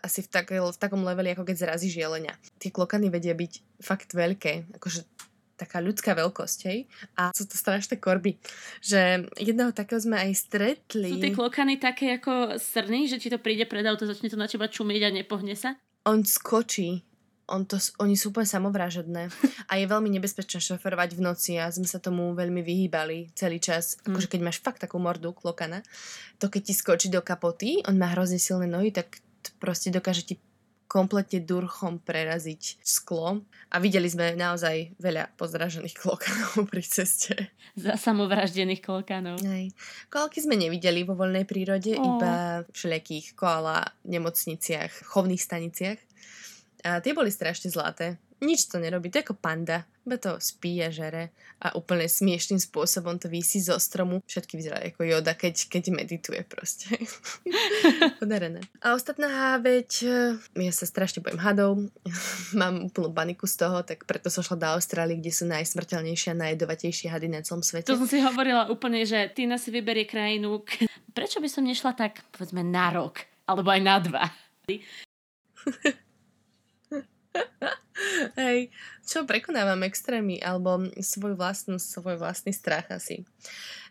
asi 0.01 0.25
v, 0.25 0.27
tak, 0.33 0.49
v 0.49 0.77
takom 0.81 1.05
leveli, 1.05 1.31
ako 1.31 1.45
keď 1.45 1.55
zrazí 1.69 1.93
žielenia. 1.93 2.33
Tie 2.57 2.73
klokany 2.73 3.13
vedia 3.13 3.37
byť 3.37 3.81
fakt 3.85 4.17
veľké, 4.17 4.73
akože 4.81 5.05
taká 5.61 5.77
ľudská 5.77 6.17
veľkosť, 6.17 6.59
hej? 6.73 6.89
A 7.21 7.29
sú 7.37 7.45
to 7.45 7.53
strašné 7.53 8.01
korby. 8.01 8.41
Že 8.81 9.29
jedného 9.37 9.69
takého 9.69 10.01
sme 10.01 10.17
aj 10.17 10.33
stretli. 10.33 11.13
Sú 11.13 11.21
tie 11.21 11.37
klokany 11.37 11.77
také 11.77 12.17
ako 12.17 12.57
srny, 12.57 13.05
že 13.05 13.21
ti 13.21 13.29
to 13.29 13.37
príde 13.37 13.69
pred 13.69 13.85
auto, 13.85 14.09
začne 14.09 14.33
to 14.33 14.41
na 14.41 14.49
teba 14.49 14.65
čumieť 14.65 15.01
a 15.05 15.09
nepohne 15.13 15.53
sa? 15.53 15.77
On 16.09 16.25
skočí 16.25 17.05
on 17.49 17.65
to, 17.65 17.81
oni 17.99 18.13
sú 18.13 18.29
úplne 18.29 18.47
samovražedné 18.47 19.33
a 19.69 19.73
je 19.77 19.85
veľmi 19.85 20.09
nebezpečné 20.13 20.61
šoferovať 20.61 21.17
v 21.17 21.21
noci 21.21 21.51
a 21.57 21.71
sme 21.73 21.89
sa 21.89 21.97
tomu 21.97 22.31
veľmi 22.37 22.61
vyhýbali 22.61 23.33
celý 23.33 23.57
čas. 23.57 23.97
Mm. 24.05 24.13
Akože 24.13 24.27
keď 24.29 24.39
máš 24.45 24.57
fakt 24.61 24.83
takú 24.83 25.01
mordu 25.01 25.33
klokana, 25.33 25.81
to 26.37 26.47
keď 26.47 26.61
ti 26.69 26.73
skočí 26.77 27.07
do 27.09 27.19
kapoty, 27.19 27.81
on 27.89 27.97
má 27.97 28.13
hrozne 28.13 28.37
silné 28.37 28.69
nohy, 28.69 28.93
tak 28.93 29.19
proste 29.57 29.89
dokáže 29.89 30.23
ti 30.23 30.35
kompletne 30.91 31.39
durchom 31.39 32.03
preraziť 32.03 32.83
sklo 32.83 33.39
a 33.71 33.75
videli 33.79 34.11
sme 34.11 34.35
naozaj 34.35 34.99
veľa 34.99 35.31
pozražených 35.39 35.95
klokanov 35.95 36.51
pri 36.71 36.83
ceste. 36.83 37.55
Za 37.79 37.95
samovraždených 37.95 38.83
klokanov. 38.83 39.39
Hej. 39.39 39.71
Kolky 40.11 40.43
sme 40.43 40.59
nevideli 40.59 41.07
vo 41.07 41.15
voľnej 41.15 41.47
prírode, 41.47 41.95
oh. 41.95 42.19
iba 42.19 42.67
v 42.67 42.75
všelijakých 42.75 43.39
koala 43.39 43.87
nemocniciach, 44.03 45.07
chovných 45.07 45.39
staniciach. 45.39 45.99
A 46.81 47.01
tie 47.01 47.13
boli 47.13 47.29
strašne 47.29 47.69
zlaté 47.69 48.17
nič 48.41 48.73
to 48.73 48.81
nerobí, 48.81 49.13
to 49.13 49.21
je 49.21 49.25
ako 49.29 49.37
panda. 49.37 49.85
Iba 50.01 50.17
to 50.17 50.41
spí 50.41 50.81
a 50.81 50.89
žere 50.89 51.29
a 51.61 51.77
úplne 51.77 52.09
smiešným 52.09 52.57
spôsobom 52.57 53.21
to 53.21 53.29
vysí 53.29 53.61
zo 53.61 53.77
stromu. 53.77 54.25
Všetky 54.25 54.57
vyzerajú 54.57 54.85
ako 54.89 55.01
joda, 55.05 55.37
keď, 55.37 55.69
keď 55.69 55.93
medituje 55.93 56.41
proste. 56.41 56.89
Podarené. 58.21 58.65
A 58.81 58.97
ostatná 58.97 59.61
veď, 59.61 59.89
eh, 60.09 60.33
ja 60.57 60.73
sa 60.73 60.89
strašne 60.89 61.21
bojím 61.21 61.37
hadov, 61.37 61.85
mám 62.57 62.89
úplnú 62.89 63.13
paniku 63.13 63.45
z 63.45 63.61
toho, 63.61 63.85
tak 63.85 64.09
preto 64.09 64.33
som 64.33 64.41
šla 64.41 64.57
do 64.57 64.67
Austrálie, 64.73 65.21
kde 65.21 65.29
sú 65.29 65.45
najsmrteľnejšie 65.45 66.33
a 66.33 66.41
najjedovatejšie 66.49 67.13
hady 67.13 67.29
na 67.29 67.45
celom 67.45 67.61
svete. 67.61 67.93
To 67.93 68.01
som 68.01 68.09
si 68.09 68.25
hovorila 68.25 68.73
úplne, 68.73 69.05
že 69.05 69.29
Tina 69.37 69.61
si 69.61 69.69
vyberie 69.69 70.09
krajinu. 70.09 70.65
Prečo 71.13 71.37
by 71.37 71.45
som 71.45 71.61
nešla 71.61 71.93
tak, 71.93 72.25
povedzme, 72.33 72.65
na 72.65 72.89
rok? 72.89 73.21
Alebo 73.45 73.69
aj 73.69 73.81
na 73.85 73.95
dva? 74.01 74.25
Hej, 78.39 78.71
čo 79.05 79.27
prekonávam 79.27 79.83
extrémy, 79.85 80.41
alebo 80.41 80.89
svoj 80.99 81.37
vlastný, 81.37 81.77
svoj 81.77 82.17
vlastný 82.17 82.51
strach 82.51 82.89
asi. 82.89 83.23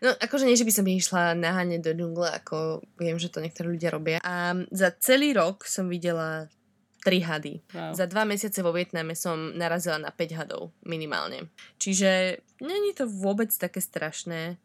No, 0.03 0.13
akože 0.17 0.45
nie, 0.45 0.59
že 0.59 0.67
by 0.67 0.73
som 0.73 0.85
išla 0.85 1.23
naháňať 1.37 1.81
do 1.81 1.91
džungle, 1.95 2.27
ako 2.41 2.85
viem, 2.99 3.17
že 3.21 3.31
to 3.31 3.39
niektorí 3.39 3.77
ľudia 3.77 3.89
robia. 3.93 4.17
A 4.21 4.57
za 4.73 4.91
celý 4.97 5.33
rok 5.37 5.63
som 5.65 5.87
videla 5.87 6.51
tri 7.01 7.21
hady. 7.21 7.65
Wow. 7.73 7.97
Za 7.97 8.05
dva 8.05 8.23
mesiace 8.29 8.61
vo 8.61 8.69
Vietname 8.69 9.17
som 9.17 9.57
narazila 9.57 9.97
na 9.97 10.13
5 10.13 10.37
hadov 10.37 10.69
minimálne. 10.85 11.49
Čiže 11.81 12.41
není 12.61 12.93
to 12.93 13.09
vôbec 13.09 13.49
také 13.49 13.81
strašné. 13.81 14.61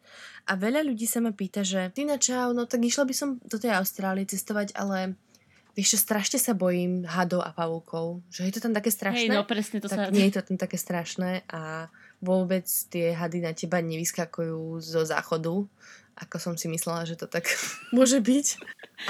A 0.46 0.52
veľa 0.54 0.84
ľudí 0.84 1.08
sa 1.08 1.24
ma 1.24 1.32
pýta, 1.32 1.64
že 1.64 1.88
ty 1.96 2.04
na 2.04 2.20
čau, 2.20 2.52
no 2.52 2.68
tak 2.68 2.84
išla 2.84 3.08
by 3.08 3.14
som 3.16 3.40
do 3.40 3.56
tej 3.56 3.72
Austrálie 3.72 4.28
cestovať, 4.28 4.76
ale 4.76 5.16
Vieš 5.76 5.92
čo, 5.92 5.98
strašne 6.08 6.40
sa 6.40 6.56
bojím 6.56 7.04
hadov 7.04 7.44
a 7.44 7.52
pavúkov. 7.52 8.24
Že 8.32 8.48
je 8.48 8.52
to 8.56 8.60
tam 8.64 8.72
také 8.72 8.88
strašné. 8.88 9.28
Hej, 9.28 9.36
no 9.36 9.44
presne 9.44 9.84
to 9.84 9.92
tak 9.92 10.08
sa... 10.08 10.10
nie 10.10 10.32
je 10.32 10.40
to 10.40 10.42
tam 10.48 10.56
také 10.56 10.80
strašné 10.80 11.44
a 11.52 11.92
vôbec 12.24 12.64
tie 12.88 13.12
hady 13.12 13.44
na 13.44 13.52
teba 13.52 13.84
nevyskakujú 13.84 14.80
zo 14.80 15.04
záchodu, 15.04 15.68
ako 16.16 16.36
som 16.40 16.54
si 16.56 16.72
myslela, 16.72 17.04
že 17.04 17.20
to 17.20 17.28
tak 17.28 17.44
môže 17.96 18.24
byť. 18.24 18.46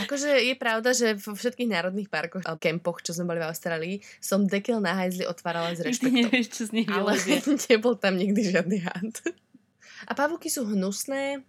Akože 0.02 0.42
je 0.42 0.54
pravda, 0.58 0.90
že 0.90 1.14
vo 1.14 1.38
všetkých 1.38 1.70
národných 1.70 2.10
parkoch 2.10 2.42
a 2.42 2.58
kempoch, 2.58 2.98
čo 2.98 3.14
sme 3.14 3.30
boli 3.30 3.38
v 3.38 3.46
Austrálii, 3.46 3.96
som 4.18 4.42
dekel 4.50 4.82
na 4.82 4.98
hajzli 4.98 5.22
otvárala 5.22 5.70
z 5.78 5.82
rešpektom. 5.86 6.10
Ty 6.10 6.18
nevieš, 6.26 6.46
čo 6.50 6.62
z 6.66 6.82
nich 6.82 6.90
Ale 6.90 7.14
nebol 7.70 7.94
tam 7.94 8.18
nikdy 8.18 8.42
žiadny 8.42 8.82
had. 8.82 9.14
A 10.10 10.18
pavúky 10.18 10.50
sú 10.50 10.66
hnusné, 10.66 11.46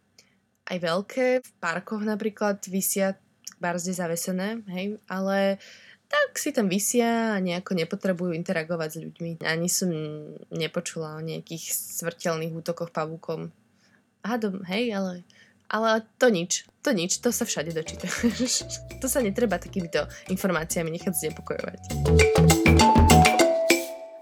aj 0.69 0.77
veľké. 0.77 1.27
V 1.41 1.51
parkoch 1.57 2.05
napríklad 2.05 2.61
vysia 2.69 3.17
barzde 3.57 3.93
zavesené, 3.93 4.61
hej, 4.69 5.01
ale 5.09 5.57
tak 6.07 6.39
si 6.39 6.55
tam 6.55 6.71
vysia 6.71 7.35
a 7.35 7.43
nejako 7.43 7.75
nepotrebujú 7.75 8.31
interagovať 8.31 8.89
s 8.95 8.97
ľuďmi. 9.03 9.31
Ani 9.43 9.67
som 9.67 9.91
nepočula 10.55 11.19
o 11.19 11.25
nejakých 11.25 11.67
smrteľných 11.99 12.55
útokoch 12.55 12.95
pavúkom. 12.95 13.51
Hádom, 14.23 14.63
hej, 14.71 14.95
ale, 14.95 15.27
ale 15.67 16.07
to 16.15 16.31
nič. 16.31 16.63
To 16.87 16.95
nič, 16.95 17.19
to 17.19 17.35
sa 17.35 17.43
všade 17.43 17.75
dočíta. 17.75 18.07
to 19.03 19.07
sa 19.11 19.19
netreba 19.19 19.59
takýmito 19.59 20.07
informáciami 20.31 20.87
nechať 20.95 21.13
znepokojovať. 21.27 21.81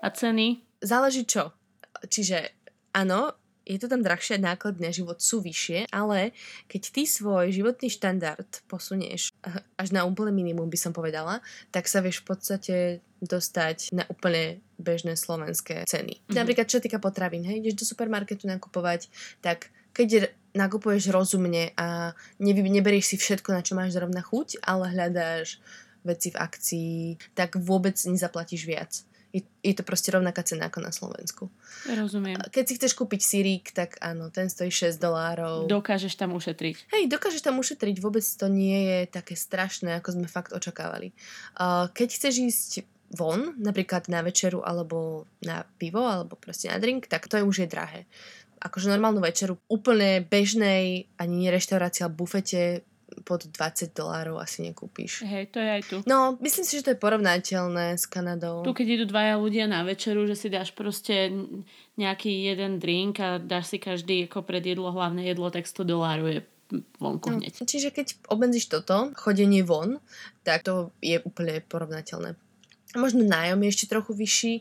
A 0.02 0.08
ceny? 0.10 0.66
Záleží 0.82 1.30
čo. 1.30 1.54
Čiže 2.10 2.50
áno, 2.98 3.34
je 3.66 3.78
to 3.82 3.90
tam 3.90 4.06
drahšie, 4.06 4.38
náklady 4.38 4.80
na 4.80 4.92
život 4.94 5.18
sú 5.18 5.42
vyššie, 5.42 5.90
ale 5.90 6.38
keď 6.70 6.82
ty 6.94 7.02
svoj 7.10 7.50
životný 7.50 7.90
štandard 7.90 8.48
posunieš 8.70 9.34
až 9.76 9.90
na 9.90 10.06
úplne 10.06 10.32
minimum, 10.32 10.70
by 10.70 10.78
som 10.78 10.94
povedala, 10.94 11.42
tak 11.74 11.90
sa 11.90 12.00
vieš 12.06 12.22
v 12.22 12.26
podstate 12.30 12.76
dostať 13.26 13.90
na 13.92 14.06
úplne 14.06 14.62
bežné 14.78 15.18
slovenské 15.18 15.90
ceny. 15.90 16.22
Mm-hmm. 16.22 16.36
Napríklad, 16.38 16.70
čo 16.70 16.78
týka 16.78 17.02
potravín, 17.02 17.42
hej, 17.42 17.66
ideš 17.66 17.82
do 17.82 17.86
supermarketu 17.90 18.46
nakupovať, 18.46 19.10
tak 19.42 19.74
keď 19.98 20.30
nakupuješ 20.54 21.10
rozumne 21.10 21.74
a 21.76 22.14
neberieš 22.40 23.12
si 23.12 23.18
všetko, 23.18 23.50
na 23.50 23.66
čo 23.66 23.74
máš 23.74 23.98
zrovna 23.98 24.22
chuť, 24.22 24.62
ale 24.62 24.94
hľadáš 24.94 25.58
veci 26.06 26.30
v 26.30 26.38
akcii, 26.38 27.00
tak 27.34 27.58
vôbec 27.58 27.98
nezaplatíš 27.98 28.70
viac 28.70 28.94
je, 29.36 29.44
je 29.60 29.74
to 29.76 29.84
proste 29.84 30.16
rovnaká 30.16 30.48
cena 30.48 30.72
ako 30.72 30.80
na 30.80 30.96
Slovensku. 30.96 31.52
Rozumiem. 31.92 32.40
Keď 32.48 32.64
si 32.64 32.76
chceš 32.80 32.96
kúpiť 32.96 33.20
sírik, 33.20 33.76
tak 33.76 34.00
áno, 34.00 34.32
ten 34.32 34.48
stojí 34.48 34.72
6 34.72 34.96
dolárov. 34.96 35.68
Dokážeš 35.68 36.16
tam 36.16 36.32
ušetriť. 36.40 36.88
Hej, 36.96 37.12
dokážeš 37.12 37.44
tam 37.44 37.60
ušetriť, 37.60 38.00
vôbec 38.00 38.24
to 38.24 38.48
nie 38.48 38.88
je 38.88 39.00
také 39.12 39.36
strašné, 39.36 40.00
ako 40.00 40.16
sme 40.16 40.28
fakt 40.32 40.56
očakávali. 40.56 41.12
Uh, 41.60 41.92
keď 41.92 42.08
chceš 42.16 42.34
ísť 42.48 42.72
von, 43.12 43.60
napríklad 43.60 44.08
na 44.08 44.24
večeru 44.24 44.64
alebo 44.64 45.28
na 45.44 45.68
pivo, 45.76 46.08
alebo 46.08 46.40
proste 46.40 46.72
na 46.72 46.80
drink, 46.80 47.12
tak 47.12 47.28
to 47.28 47.36
je 47.36 47.44
už 47.44 47.68
je 47.68 47.68
drahé. 47.68 48.02
Akože 48.64 48.88
normálnu 48.88 49.20
večeru 49.20 49.60
úplne 49.68 50.24
bežnej, 50.24 51.12
ani 51.20 51.36
nie 51.46 51.50
reštaurácia, 51.52 52.08
bufete 52.08 52.88
pod 53.26 53.46
20 53.46 53.94
dolárov 53.94 54.42
asi 54.42 54.66
nekúpiš. 54.66 55.26
Hej, 55.26 55.54
to 55.54 55.62
je 55.62 55.70
aj 55.70 55.82
tu. 55.86 55.96
No, 56.10 56.38
myslím 56.42 56.66
si, 56.66 56.82
že 56.82 56.90
to 56.90 56.92
je 56.94 57.00
porovnateľné 57.02 57.98
s 57.98 58.10
Kanadou. 58.10 58.66
Tu, 58.66 58.74
keď 58.74 58.88
idú 59.02 59.06
dvaja 59.14 59.38
ľudia 59.38 59.66
na 59.70 59.86
večeru, 59.86 60.26
že 60.26 60.34
si 60.34 60.48
dáš 60.50 60.74
proste 60.74 61.30
nejaký 61.96 62.50
jeden 62.50 62.82
drink 62.82 63.22
a 63.22 63.38
dáš 63.38 63.74
si 63.74 63.78
každý 63.78 64.26
ako 64.26 64.42
pred 64.42 64.66
jedlo, 64.66 64.90
hlavné 64.90 65.30
jedlo, 65.30 65.54
tak 65.54 65.70
100 65.70 65.86
dolárov 65.86 66.28
je 66.28 66.40
vonku 66.98 67.30
no, 67.30 67.38
hneď. 67.38 67.62
Čiže 67.62 67.94
keď 67.94 68.08
obmedzíš 68.26 68.74
toto, 68.74 69.14
chodenie 69.14 69.62
von, 69.62 70.02
tak 70.42 70.66
to 70.66 70.90
je 70.98 71.22
úplne 71.22 71.62
porovnateľné. 71.70 72.34
Možno 72.98 73.28
nájom 73.28 73.60
je 73.60 73.70
ešte 73.70 73.92
trochu 73.92 74.16
vyšší. 74.16 74.54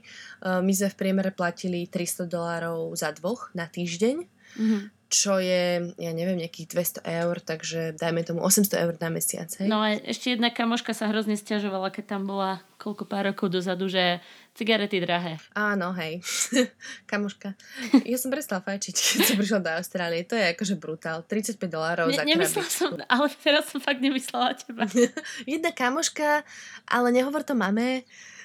My 0.42 0.72
sme 0.74 0.88
v 0.90 0.98
priemere 0.98 1.30
platili 1.30 1.86
300 1.86 2.26
dolárov 2.26 2.92
za 2.98 3.14
dvoch 3.14 3.54
na 3.54 3.70
týždeň. 3.70 4.16
Mm-hmm 4.58 5.03
čo 5.14 5.38
je, 5.38 5.94
ja 5.94 6.10
neviem, 6.10 6.42
nejakých 6.42 6.98
200 7.06 7.22
eur, 7.22 7.38
takže 7.38 7.94
dajme 7.94 8.26
tomu 8.26 8.42
800 8.42 8.82
eur 8.82 8.94
na 8.98 9.14
mesiac. 9.14 9.46
Hej? 9.46 9.70
No 9.70 9.78
a 9.78 9.94
ešte 9.94 10.34
jedna 10.34 10.50
kamoška 10.50 10.90
sa 10.90 11.06
hrozne 11.06 11.38
stiažovala, 11.38 11.94
keď 11.94 12.18
tam 12.18 12.26
bola 12.26 12.58
koľko 12.82 13.06
pár 13.06 13.30
rokov 13.30 13.54
dozadu, 13.54 13.86
že 13.86 14.18
cigarety 14.58 14.98
drahé. 14.98 15.38
Áno, 15.54 15.94
hej. 15.94 16.18
kamoška. 17.10 17.54
Ja 18.02 18.18
som 18.18 18.34
prestala 18.34 18.58
fajčiť, 18.58 18.94
keď 18.98 19.22
som 19.22 19.38
prišla 19.38 19.60
do 19.62 19.70
Austrálie. 19.78 20.26
To 20.26 20.34
je 20.34 20.50
akože 20.50 20.74
brutál. 20.82 21.22
35 21.22 21.62
dolárov 21.70 22.10
ne, 22.10 22.18
za 22.18 22.26
Nemyslela 22.26 22.66
som, 22.66 22.98
ale 23.06 23.30
teraz 23.38 23.70
som 23.70 23.78
fakt 23.78 24.02
nemyslela 24.02 24.58
teba. 24.58 24.90
jedna 25.46 25.70
kamoška, 25.70 26.42
ale 26.90 27.06
nehovor 27.14 27.46
to 27.46 27.54
mame, 27.54 28.02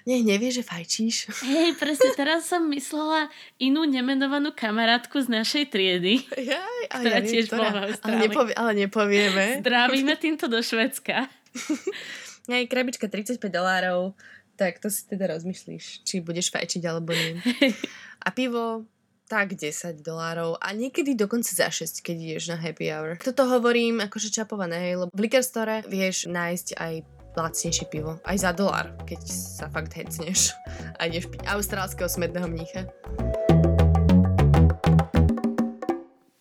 nech 0.10 0.26
nevie, 0.26 0.50
že 0.50 0.66
fajčíš. 0.66 1.30
Hej, 1.46 1.78
presne, 1.78 2.10
teraz 2.18 2.50
som 2.50 2.66
myslela 2.74 3.30
inú 3.62 3.86
nemenovanú 3.86 4.50
kamarátku 4.50 5.22
z 5.22 5.30
našej 5.30 5.64
triedy, 5.70 6.26
Jaj, 6.34 6.82
ktorá 6.90 7.22
ja 7.22 7.30
tiež 7.30 7.46
bola 7.54 7.94
v 7.94 8.02
ale, 8.02 8.18
nepovie, 8.26 8.54
ale 8.58 8.72
nepovieme. 8.74 9.62
Zdravíme 9.62 10.18
týmto 10.24 10.50
do 10.50 10.66
Švedska. 10.66 11.30
Hej, 12.52 12.66
krabička 12.66 13.06
35 13.06 13.38
dolárov, 13.54 14.18
tak 14.58 14.82
to 14.82 14.90
si 14.90 15.06
teda 15.06 15.38
rozmyslíš, 15.38 16.02
či 16.02 16.26
budeš 16.26 16.50
fajčiť 16.50 16.82
alebo 16.90 17.14
nie. 17.14 17.38
A 18.26 18.34
pivo, 18.34 18.90
tak 19.30 19.54
10 19.54 20.02
dolárov 20.02 20.58
a 20.58 20.74
niekedy 20.74 21.14
dokonca 21.14 21.54
za 21.54 21.70
6, 21.70 22.02
keď 22.02 22.16
ideš 22.18 22.50
na 22.50 22.58
happy 22.58 22.90
hour. 22.90 23.14
Toto 23.22 23.46
hovorím 23.46 24.02
akože 24.02 24.34
čapované, 24.34 24.90
hej, 24.90 25.06
lebo 25.06 25.14
v 25.14 25.30
liquor 25.30 25.46
store 25.46 25.86
vieš 25.86 26.26
nájsť 26.26 26.68
aj 26.82 26.94
lacnejšie 27.46 27.88
pivo. 27.88 28.20
Aj 28.28 28.38
za 28.38 28.52
dolár, 28.52 28.92
keď 29.08 29.24
sa 29.32 29.72
fakt 29.72 29.96
hecneš 29.96 30.52
a 31.00 31.08
ideš 31.08 31.32
piť 31.32 31.48
austrálskeho 31.48 32.12
smedného 32.12 32.48
mnícha. 32.52 32.86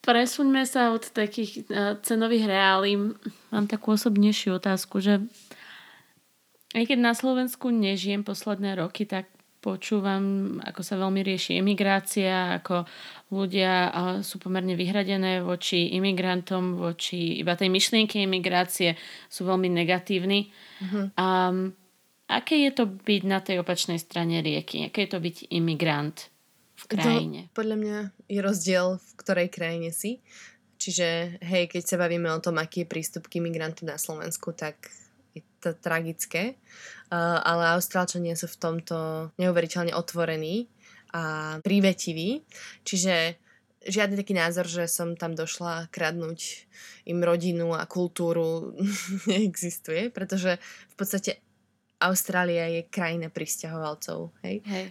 Presuňme 0.03 0.65
sa 0.65 0.97
od 0.97 1.05
takých 1.13 1.69
uh, 1.69 2.01
cenových 2.01 2.49
reálí. 2.49 2.97
Mám 3.55 3.71
takú 3.71 3.93
osobnejšiu 3.93 4.57
otázku, 4.57 5.05
že 5.05 5.23
aj 6.75 6.85
keď 6.89 6.99
na 7.01 7.13
Slovensku 7.13 7.69
nežijem 7.73 8.27
posledné 8.27 8.77
roky, 8.77 9.07
tak 9.09 9.29
počúvam, 9.59 10.57
ako 10.63 10.81
sa 10.87 10.95
veľmi 10.95 11.21
rieši 11.27 11.59
imigrácia, 11.59 12.63
ako 12.63 12.87
ľudia 13.35 13.91
sú 14.23 14.39
pomerne 14.39 14.79
vyhradené 14.79 15.43
voči 15.43 15.99
imigrantom, 15.99 16.79
voči 16.79 17.43
iba 17.43 17.59
tej 17.59 17.67
myšlienke 17.67 18.23
imigrácie 18.23 18.95
sú 19.27 19.43
veľmi 19.51 19.67
negatívni. 19.67 20.55
Mm-hmm. 20.79 21.05
A 21.19 21.27
aké 22.31 22.55
je 22.65 22.71
to 22.71 22.87
byť 22.87 23.23
na 23.27 23.43
tej 23.43 23.59
opačnej 23.61 23.99
strane 23.99 24.39
rieky? 24.41 24.87
Aké 24.87 25.11
je 25.11 25.11
to 25.11 25.21
byť 25.21 25.51
imigrant 25.51 26.31
v 26.79 26.85
krajine? 26.95 27.41
To, 27.51 27.59
podľa 27.59 27.77
mňa 27.83 27.99
je 28.31 28.41
rozdiel, 28.45 28.87
v 29.03 29.11
ktorej 29.19 29.49
krajine 29.51 29.91
si. 29.91 30.23
Čiže 30.79 31.43
hej, 31.43 31.67
keď 31.67 31.83
sa 31.83 31.97
bavíme 31.99 32.31
o 32.31 32.39
tom, 32.39 32.63
aký 32.63 32.87
je 32.87 32.91
prístup 32.95 33.27
k 33.27 33.43
imigrantom 33.43 33.91
na 33.91 33.99
Slovensku, 33.99 34.55
tak 34.55 34.95
je 35.39 35.43
to 35.63 35.71
tragické. 35.79 36.59
Uh, 37.09 37.41
ale 37.41 37.79
Austrálčania 37.79 38.37
sú 38.37 38.51
v 38.51 38.61
tomto 38.61 38.97
neuveriteľne 39.41 39.97
otvorení 39.97 40.69
a 41.15 41.57
prívetiví. 41.65 42.45
Čiže 42.85 43.41
žiadny 43.89 44.21
taký 44.21 44.35
názor, 44.37 44.69
že 44.69 44.85
som 44.91 45.17
tam 45.17 45.33
došla 45.33 45.89
kradnúť 45.89 46.69
im 47.09 47.19
rodinu 47.25 47.73
a 47.73 47.89
kultúru 47.89 48.77
neexistuje, 49.31 50.13
pretože 50.13 50.61
v 50.93 50.95
podstate 50.95 51.41
Austrália 51.99 52.71
je 52.71 52.87
krajina 52.87 53.33
pristahovalcov. 53.33 54.31
Hej? 54.47 54.63
Hej. 54.67 54.87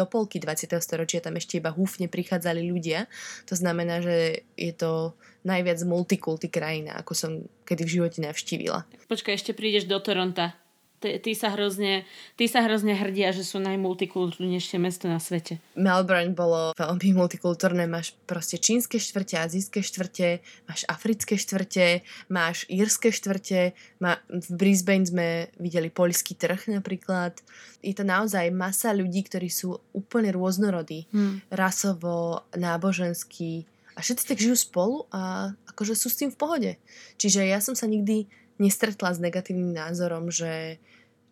Do 0.00 0.08
polky 0.08 0.40
20. 0.40 0.80
storočia 0.80 1.20
tam 1.20 1.36
ešte 1.36 1.60
iba 1.60 1.68
húfne 1.68 2.08
prichádzali 2.08 2.72
ľudia. 2.72 3.04
To 3.44 3.52
znamená, 3.52 4.00
že 4.00 4.48
je 4.56 4.72
to 4.72 5.12
najviac 5.44 5.76
multikulty 5.84 6.48
krajina, 6.48 6.96
ako 6.96 7.12
som 7.12 7.30
kedy 7.68 7.84
v 7.84 7.94
živote 8.00 8.24
navštívila. 8.24 8.88
Počkaj, 9.12 9.36
ešte 9.36 9.52
prídeš 9.52 9.84
do 9.84 10.00
Toronta 10.00 10.56
tí, 11.00 11.32
sa 11.32 11.50
hrozne, 11.56 12.04
tí 12.36 12.46
sa 12.46 12.60
hrozne 12.60 12.92
hrdia, 12.92 13.32
že 13.32 13.42
sú 13.42 13.56
najmultikultúrnejšie 13.64 14.76
mesto 14.76 15.08
na 15.08 15.16
svete. 15.16 15.56
Melbourne 15.72 16.36
bolo 16.36 16.76
veľmi 16.76 17.16
multikultúrne. 17.16 17.88
Máš 17.88 18.12
proste 18.28 18.60
čínske 18.60 19.00
štvrte, 19.00 19.40
azijské 19.40 19.80
štvrte, 19.80 20.44
máš 20.68 20.84
africké 20.86 21.40
štvrte, 21.40 22.04
máš 22.28 22.68
írske 22.68 23.08
štvrte, 23.08 23.72
má, 23.98 24.20
v 24.28 24.48
Brisbane 24.52 25.08
sme 25.08 25.28
videli 25.56 25.88
poľský 25.88 26.36
trh 26.36 26.68
napríklad. 26.68 27.40
Je 27.80 27.96
to 27.96 28.04
naozaj 28.04 28.52
masa 28.52 28.92
ľudí, 28.92 29.24
ktorí 29.24 29.48
sú 29.48 29.80
úplne 29.96 30.30
rôznorodí. 30.36 31.08
Hmm. 31.10 31.40
Rasovo, 31.48 32.44
nábožensky 32.52 33.64
a 33.96 34.00
všetci 34.00 34.24
tak 34.32 34.40
žijú 34.40 34.56
spolu 34.56 35.04
a 35.10 35.52
akože 35.68 35.92
sú 35.92 36.08
s 36.08 36.18
tým 36.20 36.30
v 36.32 36.40
pohode. 36.40 36.70
Čiže 37.20 37.44
ja 37.44 37.58
som 37.60 37.76
sa 37.76 37.84
nikdy 37.84 38.24
nestretla 38.60 39.16
s 39.16 39.18
negatívnym 39.18 39.72
názorom, 39.72 40.28
že 40.28 40.76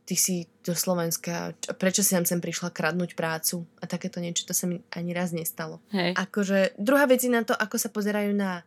ty 0.08 0.16
si 0.16 0.48
do 0.64 0.72
Slovenska, 0.72 1.52
prečo 1.76 2.00
si 2.00 2.16
tam 2.16 2.24
sem 2.24 2.40
prišla 2.40 2.72
kradnúť 2.72 3.12
prácu 3.12 3.68
a 3.76 3.84
takéto 3.84 4.24
niečo, 4.24 4.48
to 4.48 4.56
sa 4.56 4.64
mi 4.64 4.80
ani 4.96 5.12
raz 5.12 5.36
nestalo. 5.36 5.84
Hej. 5.92 6.16
Akože 6.16 6.72
druhá 6.80 7.04
vec 7.04 7.20
je 7.20 7.28
na 7.28 7.44
to, 7.44 7.52
ako 7.52 7.76
sa 7.76 7.92
pozerajú 7.92 8.32
na 8.32 8.64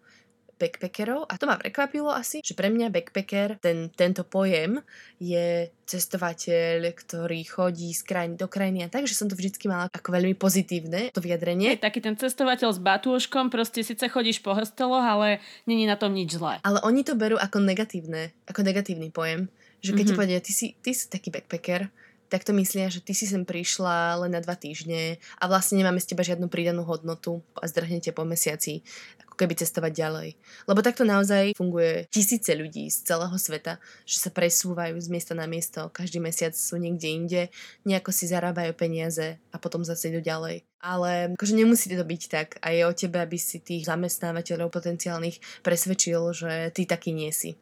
backpackerov 0.62 1.25
a 1.25 1.34
to 1.41 1.50
ma 1.50 1.58
prekvapilo 1.58 2.13
asi, 2.13 2.46
že 2.46 2.53
pre 2.53 2.70
mňa 2.70 2.94
backpacker, 2.94 3.58
ten, 3.58 3.89
tento 3.89 4.22
pojem 4.22 4.77
je 5.18 5.74
cestovateľ, 5.89 6.86
ktorý 6.94 7.41
chodí 7.50 7.89
z 7.91 8.06
krajiny 8.06 8.36
do 8.38 8.46
krajiny 8.46 8.86
a 8.86 8.91
tak, 8.94 9.10
že 9.10 9.18
som 9.18 9.25
to 9.25 9.34
vždycky 9.34 9.65
mala 9.65 9.89
ako 9.89 10.13
veľmi 10.13 10.38
pozitívne, 10.38 11.10
to 11.12 11.20
vyjadrenie. 11.20 11.75
Je 11.75 11.82
taký 11.82 12.00
ten 12.00 12.13
cestovateľ 12.13 12.70
s 12.72 12.80
batúškom, 12.80 13.50
proste 13.50 13.82
síce 13.82 14.06
chodíš 14.06 14.39
po 14.46 14.53
hosteloch, 14.53 15.03
ale 15.03 15.41
není 15.65 15.89
na 15.89 15.98
tom 15.98 16.13
nič 16.13 16.38
zlé. 16.38 16.62
Ale 16.62 16.80
oni 16.86 17.01
to 17.01 17.18
berú 17.18 17.36
ako 17.41 17.60
negatívne, 17.60 18.32
ako 18.46 18.62
negatívny 18.62 19.10
pojem. 19.10 19.50
Že 19.82 19.91
keď 19.91 19.98
mm-hmm. 19.98 20.08
ti 20.08 20.20
povedia, 20.20 20.39
ty 20.39 20.51
si, 20.53 20.68
ty 20.77 20.94
si 20.94 21.10
taký 21.10 21.34
backpacker, 21.34 21.89
tak 22.32 22.48
to 22.48 22.56
myslia, 22.56 22.88
že 22.88 23.04
ty 23.04 23.12
si 23.12 23.28
sem 23.28 23.44
prišla 23.44 24.24
len 24.24 24.32
na 24.32 24.40
dva 24.40 24.56
týždne 24.56 25.20
a 25.36 25.44
vlastne 25.52 25.84
nemáme 25.84 26.00
z 26.00 26.16
teba 26.16 26.24
žiadnu 26.24 26.48
pridanú 26.48 26.88
hodnotu 26.88 27.44
a 27.60 27.68
zdrhnete 27.68 28.16
po 28.16 28.24
mesiaci 28.24 28.88
ako 29.28 29.36
keby 29.36 29.60
cestovať 29.60 29.92
ďalej. 29.92 30.30
Lebo 30.64 30.80
takto 30.80 31.04
naozaj 31.04 31.60
funguje 31.60 32.08
tisíce 32.08 32.56
ľudí 32.56 32.88
z 32.88 33.04
celého 33.04 33.36
sveta, 33.36 33.84
že 34.08 34.24
sa 34.24 34.32
presúvajú 34.32 34.96
z 34.96 35.08
miesta 35.12 35.36
na 35.36 35.44
miesto, 35.44 35.92
každý 35.92 36.24
mesiac 36.24 36.56
sú 36.56 36.80
niekde 36.80 37.08
inde, 37.12 37.42
nejako 37.84 38.16
si 38.16 38.32
zarábajú 38.32 38.72
peniaze 38.80 39.36
a 39.52 39.60
potom 39.60 39.84
zase 39.84 40.16
idú 40.16 40.24
ďalej. 40.24 40.64
Ale 40.80 41.36
akože 41.36 41.60
nemusí 41.60 41.92
to 41.92 42.02
byť 42.08 42.24
tak 42.32 42.48
a 42.64 42.72
je 42.72 42.88
o 42.88 42.96
tebe, 42.96 43.20
aby 43.20 43.36
si 43.36 43.60
tých 43.60 43.92
zamestnávateľov 43.92 44.72
potenciálnych 44.72 45.64
presvedčil, 45.68 46.32
že 46.32 46.72
ty 46.72 46.88
taký 46.88 47.12
nie 47.12 47.36
si. 47.36 47.60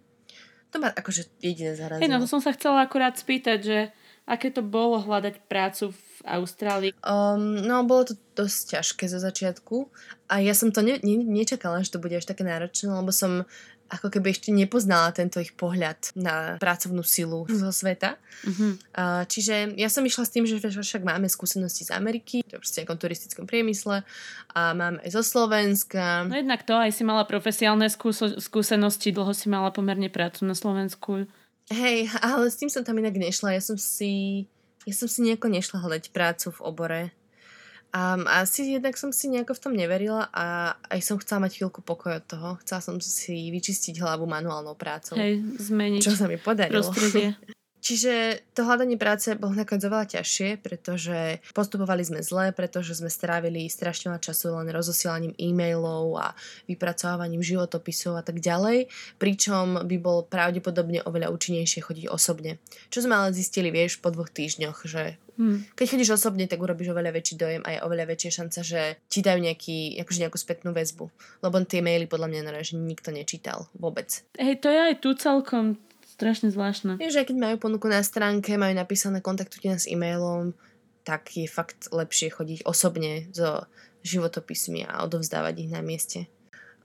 To 0.70 0.78
ma 0.78 0.94
akože 0.94 1.42
jediné 1.42 1.74
zarazilo. 1.74 2.06
Hej, 2.06 2.14
no 2.14 2.22
to 2.22 2.30
som 2.30 2.42
sa 2.46 2.54
chcela 2.54 2.86
akurát 2.86 3.18
spýtať, 3.18 3.60
že 3.66 3.80
Aké 4.30 4.54
to 4.54 4.62
bolo 4.62 5.02
hľadať 5.02 5.50
prácu 5.50 5.90
v 5.90 6.06
Austrálii? 6.22 6.92
Um, 7.02 7.66
no, 7.66 7.82
bolo 7.82 8.14
to 8.14 8.14
dosť 8.38 8.78
ťažké 8.78 9.10
zo 9.10 9.18
začiatku 9.18 9.90
a 10.30 10.38
ja 10.38 10.54
som 10.54 10.70
to 10.70 10.86
ne, 10.86 11.02
ne, 11.02 11.18
nečakala, 11.26 11.82
že 11.82 11.98
to 11.98 12.04
bude 12.04 12.14
až 12.14 12.30
také 12.30 12.46
náročné, 12.46 12.94
lebo 12.94 13.10
som 13.10 13.50
ako 13.90 14.14
keby 14.14 14.30
ešte 14.30 14.54
nepoznala 14.54 15.10
tento 15.10 15.42
ich 15.42 15.58
pohľad 15.58 16.14
na 16.14 16.62
pracovnú 16.62 17.02
silu 17.02 17.50
zo 17.50 17.74
sveta. 17.74 18.22
Uh-huh. 18.46 18.78
Uh, 18.94 19.26
čiže 19.26 19.74
ja 19.74 19.90
som 19.90 20.06
išla 20.06 20.24
s 20.30 20.34
tým, 20.34 20.46
že 20.46 20.62
však 20.62 21.02
máme 21.02 21.26
skúsenosti 21.26 21.90
z 21.90 21.98
Ameriky, 21.98 22.46
v 22.46 22.54
nejakom 22.54 23.02
turistickom 23.02 23.50
priemysle 23.50 24.06
a 24.54 24.62
mám 24.78 25.02
aj 25.02 25.10
zo 25.10 25.26
Slovenska. 25.26 26.30
No 26.30 26.38
jednak 26.38 26.62
to, 26.70 26.78
aj 26.78 26.94
si 26.94 27.02
mala 27.02 27.26
profesionálne 27.26 27.90
skúso- 27.90 28.38
skúsenosti, 28.38 29.10
dlho 29.10 29.34
si 29.34 29.50
mala 29.50 29.74
pomerne 29.74 30.08
prácu 30.14 30.46
na 30.46 30.54
Slovensku. 30.54 31.26
Hej, 31.70 32.10
ale 32.26 32.50
s 32.50 32.58
tým 32.58 32.70
som 32.70 32.82
tam 32.82 32.98
inak 32.98 33.14
nešla. 33.14 33.54
Ja 33.54 33.62
som 33.62 33.78
si, 33.78 34.46
ja 34.90 34.94
som 34.98 35.06
si 35.06 35.22
nejako 35.22 35.54
nešla 35.54 35.82
hľadať 35.86 36.10
prácu 36.10 36.50
v 36.50 36.60
obore. 36.66 37.02
Um, 37.90 38.30
a 38.30 38.46
asi 38.46 38.78
jednak 38.78 38.94
som 39.02 39.10
si 39.10 39.34
nejako 39.34 39.58
v 39.58 39.62
tom 39.66 39.74
neverila 39.74 40.30
a 40.30 40.78
aj 40.94 41.02
som 41.02 41.18
chcela 41.18 41.50
mať 41.50 41.58
chvíľku 41.58 41.82
pokoj 41.82 42.22
od 42.22 42.26
toho. 42.26 42.50
Chcela 42.62 42.82
som 42.86 42.96
si 43.02 43.50
vyčistiť 43.50 43.98
hlavu 43.98 44.30
manuálnou 44.30 44.78
prácou. 44.78 45.18
Hej, 45.18 45.42
zmeniť 45.58 46.02
Čo 46.02 46.14
sa 46.14 46.30
mi 46.30 46.38
podarilo. 46.38 46.86
Prostredie. 46.86 47.34
Čiže 47.80 48.44
to 48.52 48.68
hľadanie 48.68 49.00
práce 49.00 49.32
bolo 49.40 49.56
nakoniec 49.56 49.84
oveľa 49.88 50.20
ťažšie, 50.20 50.60
pretože 50.60 51.40
postupovali 51.56 52.04
sme 52.04 52.20
zle, 52.20 52.52
pretože 52.52 53.00
sme 53.00 53.08
strávili 53.08 53.72
strašne 53.72 54.12
veľa 54.12 54.22
času 54.22 54.52
len 54.60 54.70
rozosielaním 54.70 55.34
e-mailov 55.40 56.20
a 56.20 56.36
vypracovávaním 56.68 57.40
životopisov 57.40 58.20
a 58.20 58.24
tak 58.24 58.44
ďalej, 58.44 58.92
pričom 59.16 59.88
by 59.88 59.98
bol 59.98 60.28
pravdepodobne 60.28 61.04
oveľa 61.08 61.32
účinnejšie 61.32 61.80
chodiť 61.84 62.06
osobne. 62.12 62.60
Čo 62.92 63.08
sme 63.08 63.16
ale 63.16 63.32
zistili, 63.32 63.72
vieš, 63.72 64.04
po 64.04 64.12
dvoch 64.12 64.30
týždňoch, 64.30 64.84
že 64.86 65.16
Hmm. 65.40 65.64
Keď 65.72 65.96
chodíš 65.96 66.20
osobne, 66.20 66.52
tak 66.52 66.60
urobíš 66.60 66.92
oveľa 66.92 67.16
väčší 67.16 67.40
dojem 67.40 67.64
a 67.64 67.72
je 67.72 67.84
oveľa 67.88 68.12
väčšia 68.12 68.44
šanca, 68.44 68.60
že 68.60 69.00
ti 69.08 69.24
dajú 69.24 69.40
nejaký, 69.40 69.96
akože 70.04 70.20
nejakú 70.28 70.36
spätnú 70.36 70.76
väzbu. 70.76 71.08
Lebo 71.40 71.56
tie 71.64 71.80
maily 71.80 72.12
podľa 72.12 72.28
mňa 72.28 72.60
že 72.60 72.76
nikto 72.76 73.16
nečítal 73.16 73.72
vôbec. 73.72 74.20
Hej, 74.36 74.60
to 74.60 74.68
je 74.68 74.80
aj 74.92 75.00
tu 75.00 75.16
celkom 75.16 75.80
strašne 76.20 76.52
zvláštne. 76.52 77.00
Vieš, 77.00 77.24
že 77.24 77.28
keď 77.32 77.38
majú 77.40 77.56
ponuku 77.64 77.88
na 77.88 78.04
stránke, 78.04 78.60
majú 78.60 78.76
napísané 78.76 79.24
kontaktujte 79.24 79.72
nás 79.72 79.88
e-mailom, 79.88 80.52
tak 81.08 81.32
je 81.32 81.48
fakt 81.48 81.88
lepšie 81.96 82.36
chodiť 82.36 82.68
osobne 82.68 83.32
so 83.32 83.64
životopismi 84.04 84.84
a 84.84 85.08
odovzdávať 85.08 85.56
ich 85.64 85.72
na 85.72 85.80
mieste. 85.80 86.28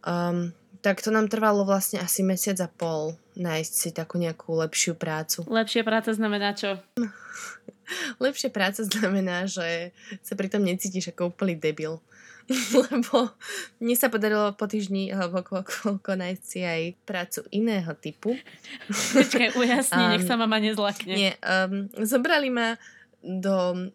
Um, 0.07 0.55
tak 0.85 1.03
to 1.03 1.11
nám 1.11 1.33
trvalo 1.33 1.67
vlastne 1.67 1.99
asi 1.99 2.21
mesiac 2.23 2.61
a 2.63 2.69
pol 2.69 3.17
nájsť 3.35 3.73
si 3.73 3.91
takú 3.91 4.21
nejakú 4.21 4.55
lepšiu 4.55 4.95
prácu. 4.95 5.43
Lepšia 5.49 5.83
práca 5.83 6.15
znamená 6.15 6.55
čo? 6.55 6.79
Lepšia 8.25 8.55
práca 8.55 8.87
znamená, 8.87 9.51
že 9.51 9.97
sa 10.23 10.39
pritom 10.39 10.63
necítiš 10.63 11.11
ako 11.11 11.35
úplný 11.35 11.59
debil. 11.59 11.99
lebo 12.89 13.33
mne 13.81 13.97
sa 13.97 14.13
podarilo 14.13 14.53
po 14.57 14.69
týždni 14.69 15.13
alebo 15.13 15.41
koľko 15.45 16.11
nájsť 16.13 16.43
si 16.45 16.61
aj 16.61 16.83
prácu 17.09 17.41
iného 17.53 17.93
typu. 17.97 18.37
Počkaj, 19.17 19.57
ujasni, 19.57 20.05
um, 20.05 20.11
nech 20.17 20.27
sa 20.27 20.37
mama 20.37 20.61
nezlakne. 20.61 21.15
Nie, 21.15 21.33
um, 21.41 21.89
zobrali 22.05 22.53
ma 22.53 22.77
do 23.25 23.89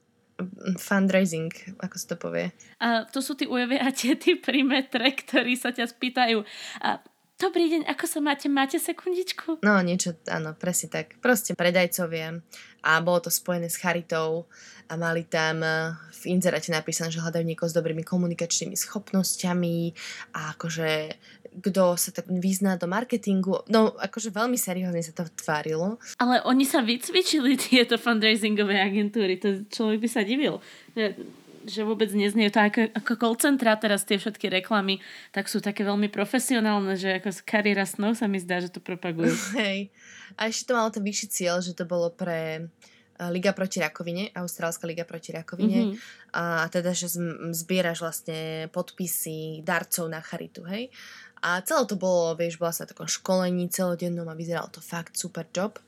fundraising, 0.79 1.51
ako 1.83 1.95
sa 1.99 2.05
to 2.13 2.15
povie. 2.15 2.47
A 2.79 3.03
to 3.12 3.19
sú 3.19 3.35
tí 3.35 3.43
ujavia 3.43 3.91
tie 3.91 4.15
pri 4.15 4.63
metre, 4.63 5.12
ktorí 5.12 5.59
sa 5.59 5.75
ťa 5.75 5.91
spýtajú. 5.91 6.39
A 6.79 7.03
Dobrý 7.39 7.71
deň, 7.71 7.88
ako 7.88 8.04
sa 8.04 8.19
máte? 8.19 8.52
Máte 8.52 8.84
sekundičku? 8.84 9.63
No, 9.63 9.80
niečo, 9.80 10.12
áno, 10.28 10.52
presne 10.60 10.91
tak. 10.91 11.15
Proste 11.23 11.56
predajcovia. 11.56 12.36
A 12.84 12.99
bolo 12.99 13.23
to 13.23 13.32
spojené 13.32 13.71
s 13.71 13.80
charitou 13.80 14.43
a 14.91 14.99
mali 14.99 15.23
tam 15.23 15.63
eh, 15.63 15.95
v 16.19 16.36
inzeráte 16.36 16.75
napísané, 16.75 17.15
že 17.15 17.23
hľadajú 17.23 17.47
niekoho 17.47 17.71
s 17.71 17.78
dobrými 17.80 18.04
komunikačnými 18.04 18.75
schopnosťami 18.75 19.78
a 20.36 20.52
akože 20.52 21.15
kto 21.63 21.95
sa 21.95 22.12
tak 22.12 22.28
vyzná 22.28 22.75
do 22.75 22.91
marketingu. 22.91 23.63
No, 23.71 23.95
akože 23.95 24.36
veľmi 24.36 24.60
seriózne 24.60 24.99
sa 24.99 25.15
to 25.15 25.23
tvárilo. 25.39 25.95
Ale 26.19 26.43
oni 26.43 26.67
sa 26.67 26.84
vycvičili 26.84 27.56
tieto 27.71 27.95
fundraisingové 27.95 28.84
agentúry, 28.84 29.39
to 29.39 29.63
človek 29.71 30.04
by 30.04 30.10
sa 30.12 30.28
divil 30.28 30.60
že 31.69 31.86
vôbec 31.86 32.10
neznie 32.12 32.49
to 32.49 32.60
ako, 32.60 32.89
ako 32.97 33.13
call 33.15 33.36
centra 33.38 33.77
teraz 33.77 34.03
tie 34.03 34.17
všetky 34.17 34.49
reklamy, 34.49 34.99
tak 35.32 35.47
sú 35.47 35.62
také 35.62 35.86
veľmi 35.86 36.10
profesionálne, 36.10 36.97
že 36.97 37.21
ako 37.21 37.45
kariéra 37.45 37.86
snov 37.86 38.17
sa 38.17 38.25
mi 38.25 38.41
zdá, 38.41 38.60
že 38.60 38.73
to 38.73 38.82
propagujú. 38.82 39.32
Hej. 39.62 39.93
A 40.36 40.49
ešte 40.49 40.73
to 40.73 40.77
malo 40.77 40.89
ten 40.89 41.05
vyšší 41.05 41.27
cieľ, 41.29 41.62
že 41.62 41.77
to 41.77 41.86
bolo 41.86 42.10
pre 42.10 42.65
eh, 42.65 43.29
Liga 43.29 43.53
proti 43.53 43.77
rakovine, 43.79 44.34
Austrálska 44.34 44.89
liga 44.89 45.05
proti 45.05 45.29
rakovine. 45.32 45.93
Mm-hmm. 45.93 46.29
A 46.34 46.69
teda, 46.69 46.93
že 46.93 47.10
zbieraš 47.58 48.05
vlastne 48.05 48.69
podpisy 48.69 49.65
darcov 49.65 50.05
na 50.10 50.21
charitu, 50.21 50.62
hej. 50.69 50.93
A 51.39 51.63
celé 51.63 51.88
to 51.88 51.95
bolo, 51.95 52.36
vieš, 52.36 52.60
bola 52.60 52.75
sa 52.75 52.84
takom 52.84 53.08
školení 53.08 53.71
celodennom 53.71 54.28
a 54.28 54.36
vyzeralo 54.36 54.67
to 54.71 54.84
fakt 54.84 55.15
super 55.15 55.47
job. 55.49 55.80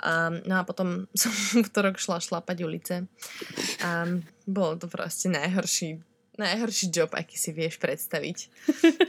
Um, 0.00 0.40
no 0.44 0.60
a 0.60 0.62
potom 0.64 1.04
som 1.20 1.32
v 1.32 1.68
rok 1.68 1.96
šla 2.00 2.20
šlapať 2.20 2.56
ulice. 2.64 3.08
Um, 3.84 4.24
bolo 4.44 4.76
to 4.76 4.86
proste 4.88 5.32
najhorší, 5.32 6.00
najhorší 6.40 6.86
job, 6.92 7.12
aký 7.12 7.36
si 7.36 7.52
vieš 7.52 7.76
predstaviť. 7.80 8.38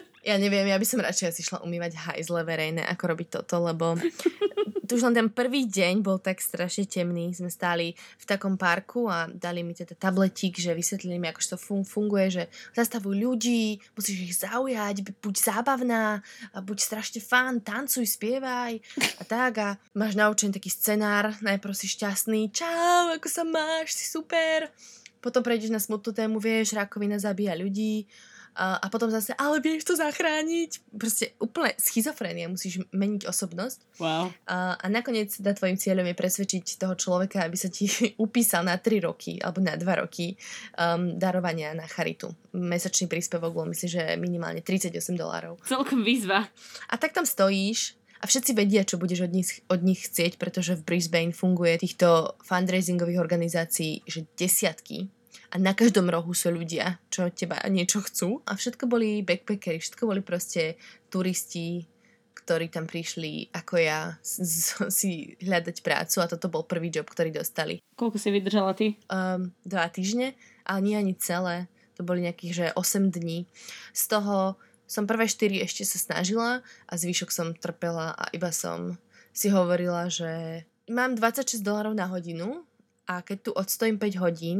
Ja 0.21 0.38
neviem, 0.38 0.69
ja 0.69 0.77
by 0.77 0.86
som 0.86 1.01
radšej 1.01 1.34
asi 1.34 1.41
šla 1.41 1.65
umývať 1.65 1.97
hajzle 1.97 2.45
verejné, 2.45 2.86
ako 2.86 3.03
robiť 3.10 3.27
toto, 3.41 3.57
lebo 3.57 3.97
tu 4.88 4.93
už 4.93 5.10
len 5.10 5.17
ten 5.17 5.29
prvý 5.34 5.65
deň 5.65 6.05
bol 6.05 6.21
tak 6.21 6.38
strašne 6.38 6.86
temný. 6.86 7.34
Sme 7.34 7.49
stáli 7.49 7.97
v 8.21 8.25
takom 8.29 8.53
parku 8.53 9.10
a 9.10 9.25
dali 9.25 9.65
mi 9.65 9.73
teda 9.73 9.97
tabletík, 9.97 10.62
že 10.62 10.77
vysvetlili 10.77 11.17
mi, 11.17 11.25
ako 11.25 11.41
to 11.41 11.57
fun- 11.57 11.88
funguje, 11.88 12.27
že 12.29 12.43
zastavujú 12.77 13.17
ľudí, 13.17 13.81
musíš 13.97 14.17
ich 14.21 14.36
zaujať, 14.38 15.10
buď 15.25 15.36
zábavná, 15.41 16.21
a 16.53 16.57
buď 16.62 16.77
strašne 16.77 17.17
fán, 17.17 17.57
tancuj, 17.63 18.05
spievaj 18.05 18.77
a 19.17 19.23
tak 19.25 19.53
a 19.57 19.69
máš 19.97 20.13
naučený 20.13 20.53
taký 20.53 20.69
scenár, 20.69 21.34
najprv 21.41 21.73
si 21.73 21.89
šťastný, 21.89 22.53
čau, 22.53 23.10
ako 23.10 23.25
sa 23.25 23.41
máš, 23.41 23.97
si 23.97 24.05
super. 24.05 24.69
Potom 25.17 25.41
prejdeš 25.41 25.73
na 25.73 25.81
smutnú 25.81 26.13
tému, 26.13 26.38
vieš, 26.38 26.77
rakovina 26.77 27.17
zabíja 27.17 27.57
ľudí 27.57 28.05
a, 28.51 28.75
a 28.83 28.85
potom 28.91 29.07
zase, 29.07 29.31
ale 29.39 29.63
vieš 29.63 29.87
to 29.87 29.93
zachrániť. 29.95 30.83
Proste 30.95 31.31
úplne 31.39 31.71
schizofrénia, 31.79 32.51
musíš 32.51 32.83
meniť 32.91 33.23
osobnosť. 33.23 33.79
Wow. 34.03 34.31
A, 34.47 34.75
a 34.75 34.85
nakoniec 34.91 35.31
teda 35.31 35.55
tvojim 35.55 35.79
cieľom 35.79 36.03
je 36.11 36.15
presvedčiť 36.15 36.65
toho 36.75 36.95
človeka, 36.99 37.47
aby 37.47 37.55
sa 37.55 37.71
ti 37.71 37.87
upísal 38.25 38.67
na 38.67 38.75
3 38.75 39.07
roky 39.07 39.39
alebo 39.39 39.63
na 39.63 39.79
2 39.79 40.03
roky 40.03 40.35
um, 40.75 41.15
darovania 41.15 41.71
na 41.71 41.87
charitu. 41.87 42.35
Mesačný 42.51 43.07
príspevok 43.07 43.55
bol 43.55 43.65
myslím, 43.71 43.89
že 43.89 44.03
minimálne 44.19 44.59
38 44.59 44.91
dolárov. 45.15 45.55
Celkom 45.63 46.03
výzva. 46.03 46.51
A 46.91 46.99
tak 46.99 47.15
tam 47.15 47.23
stojíš 47.23 47.95
a 48.21 48.29
všetci 48.29 48.51
vedia, 48.53 48.85
čo 48.85 49.01
budeš 49.01 49.25
od 49.25 49.33
nich, 49.33 49.49
od 49.65 49.81
nich 49.81 50.05
chcieť, 50.05 50.37
pretože 50.37 50.77
v 50.77 50.85
Brisbane 50.85 51.33
funguje 51.33 51.81
týchto 51.81 52.37
fundraisingových 52.45 53.17
organizácií, 53.17 54.05
že 54.05 54.29
desiatky 54.37 55.09
a 55.51 55.55
na 55.59 55.75
každom 55.75 56.07
rohu 56.07 56.31
sú 56.31 56.47
ľudia, 56.47 56.95
čo 57.11 57.27
od 57.27 57.35
teba 57.35 57.59
niečo 57.67 57.99
chcú 57.99 58.39
a 58.47 58.55
všetko 58.55 58.87
boli 58.87 59.19
backpackeri, 59.19 59.83
všetko 59.83 60.07
boli 60.07 60.23
proste 60.23 60.79
turisti, 61.11 61.83
ktorí 62.31 62.71
tam 62.71 62.87
prišli 62.87 63.51
ako 63.51 63.73
ja 63.75 64.15
si 64.23 65.35
hľadať 65.43 65.83
prácu 65.83 66.17
a 66.23 66.31
toto 66.31 66.47
bol 66.47 66.63
prvý 66.63 66.87
job, 66.87 67.05
ktorý 67.05 67.35
dostali. 67.35 67.83
Koľko 67.99 68.15
si 68.15 68.31
vydržala 68.31 68.71
ty? 68.73 68.95
Um, 69.11 69.51
dva 69.67 69.91
týždne, 69.91 70.39
ale 70.63 70.79
nie 70.81 70.95
ani 70.95 71.13
celé. 71.19 71.67
To 71.99 72.07
boli 72.07 72.23
nejakých, 72.23 72.53
že 72.55 72.65
8 72.73 73.11
dní. 73.11 73.45
Z 73.91 74.17
toho 74.17 74.55
som 74.87 75.03
prvé 75.03 75.27
4 75.27 75.67
ešte 75.67 75.83
sa 75.83 75.99
snažila 75.99 76.63
a 76.87 76.93
zvyšok 76.95 77.29
som 77.29 77.51
trpela 77.51 78.15
a 78.15 78.31
iba 78.31 78.55
som 78.55 78.95
si 79.35 79.51
hovorila, 79.51 80.07
že 80.07 80.63
mám 80.87 81.15
26 81.15 81.59
dolarov 81.63 81.95
na 81.95 82.07
hodinu 82.07 82.63
a 83.07 83.19
keď 83.19 83.37
tu 83.43 83.51
odstojím 83.51 83.99
5 83.99 84.23
hodín, 84.23 84.59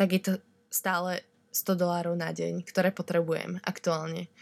tak 0.00 0.16
je 0.16 0.22
to 0.24 0.32
stále 0.72 1.20
100 1.52 1.76
dolárov 1.76 2.16
na 2.16 2.32
deň, 2.32 2.64
ktoré 2.64 2.88
potrebujem 2.88 3.60
aktuálne. 3.60 4.32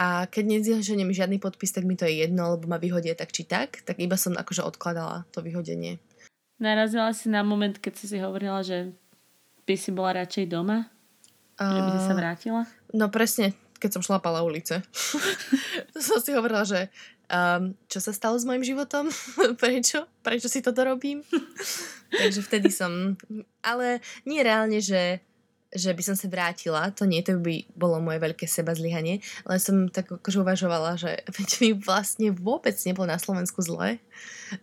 A 0.00 0.24
keď 0.26 0.64
nezženiem 0.64 1.12
žiadny 1.12 1.36
podpis, 1.36 1.76
tak 1.76 1.84
mi 1.84 1.92
to 1.94 2.08
je 2.08 2.24
jedno, 2.24 2.56
lebo 2.56 2.64
ma 2.64 2.80
vyhodia 2.80 3.12
tak 3.12 3.30
či 3.30 3.44
tak, 3.44 3.84
tak 3.84 4.00
iba 4.00 4.16
som 4.16 4.32
akože 4.32 4.64
odkladala 4.64 5.28
to 5.28 5.44
vyhodenie. 5.44 6.00
Narazila 6.56 7.12
si 7.12 7.28
na 7.28 7.44
moment, 7.44 7.76
keď 7.76 7.92
si 8.00 8.06
si 8.10 8.16
hovorila, 8.18 8.64
že 8.64 8.96
by 9.68 9.74
si 9.76 9.90
bola 9.92 10.24
radšej 10.24 10.48
doma? 10.48 10.88
Uh, 11.60 11.68
že 11.68 11.80
by 11.84 11.90
si 11.94 12.02
sa 12.02 12.14
vrátila? 12.16 12.62
No 12.90 13.06
presne, 13.12 13.54
keď 13.78 14.00
som 14.00 14.02
šlapala 14.02 14.40
ulice. 14.40 14.80
to 15.92 15.98
som 16.08 16.18
si 16.18 16.32
hovorila, 16.32 16.64
že 16.64 16.88
um, 17.30 17.72
čo 17.88 17.98
sa 18.00 18.12
stalo 18.12 18.36
s 18.36 18.48
mojim 18.48 18.64
životom? 18.64 19.08
Prečo? 19.62 20.08
Prečo 20.24 20.48
si 20.48 20.64
toto 20.64 20.84
robím? 20.84 21.20
Takže 22.20 22.40
vtedy 22.44 22.68
som... 22.70 23.18
Ale 23.64 24.00
nie 24.28 24.40
reálne, 24.40 24.78
že 24.78 25.24
že 25.74 25.90
by 25.90 26.02
som 26.06 26.14
sa 26.14 26.30
vrátila, 26.30 26.94
to 26.94 27.02
nie, 27.02 27.18
to 27.26 27.34
by 27.42 27.66
bolo 27.74 27.98
moje 27.98 28.22
veľké 28.22 28.46
seba 28.46 28.78
zlyhanie, 28.78 29.18
ale 29.42 29.58
som 29.58 29.90
tak 29.90 30.06
akože 30.06 30.46
uvažovala, 30.46 30.94
že 30.94 31.18
veď 31.36 31.48
mi 31.60 31.70
vlastne 31.74 32.30
vôbec 32.30 32.78
nebolo 32.86 33.10
na 33.10 33.18
Slovensku 33.18 33.58
zle 33.60 33.98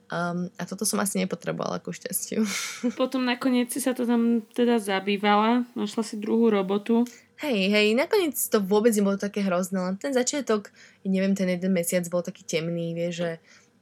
um, 0.07 0.47
a 0.55 0.63
toto 0.63 0.87
som 0.87 1.03
asi 1.03 1.19
nepotrebovala 1.19 1.83
ku 1.83 1.91
šťastiu. 1.91 2.47
Potom 2.95 3.27
nakoniec 3.27 3.67
si 3.75 3.83
sa 3.83 3.91
to 3.91 4.07
tam 4.07 4.47
teda 4.55 4.79
zabývala, 4.79 5.67
našla 5.75 6.07
si 6.07 6.15
druhú 6.15 6.47
robotu. 6.47 7.03
Hej, 7.41 7.73
hej, 7.73 7.87
nakoniec 7.97 8.37
to 8.37 8.61
vôbec 8.61 8.93
nebolo 8.93 9.17
také 9.17 9.41
hrozné, 9.41 9.81
len 9.81 9.97
ten 9.97 10.13
začiatok, 10.13 10.69
neviem, 11.01 11.33
ten 11.33 11.49
jeden 11.49 11.73
mesiac 11.73 12.05
bol 12.05 12.21
taký 12.21 12.45
temný, 12.45 12.93
vieš, 12.93 13.25
že 13.25 13.31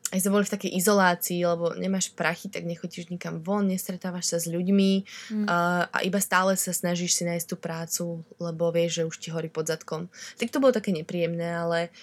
aj 0.09 0.19
sme 0.25 0.33
boli 0.39 0.45
v 0.47 0.55
takej 0.57 0.71
izolácii, 0.79 1.43
lebo 1.45 1.75
nemáš 1.77 2.09
prachy, 2.15 2.49
tak 2.49 2.65
nechodíš 2.65 3.13
nikam 3.13 3.45
von, 3.45 3.69
nestretávaš 3.69 4.25
sa 4.33 4.37
s 4.41 4.49
ľuďmi 4.49 4.91
mm. 5.05 5.45
a, 5.45 5.85
a 5.85 5.97
iba 6.01 6.17
stále 6.17 6.57
sa 6.57 6.73
snažíš 6.73 7.21
si 7.21 7.23
nájsť 7.29 7.47
tú 7.51 7.55
prácu, 7.59 8.03
lebo 8.41 8.73
vieš, 8.73 9.03
že 9.03 9.07
už 9.11 9.15
ti 9.21 9.29
horí 9.29 9.53
pod 9.53 9.69
zadkom. 9.69 10.09
Tak 10.41 10.49
to 10.49 10.57
bolo 10.57 10.73
také 10.73 10.89
nepríjemné, 10.89 11.45
ale 11.45 11.93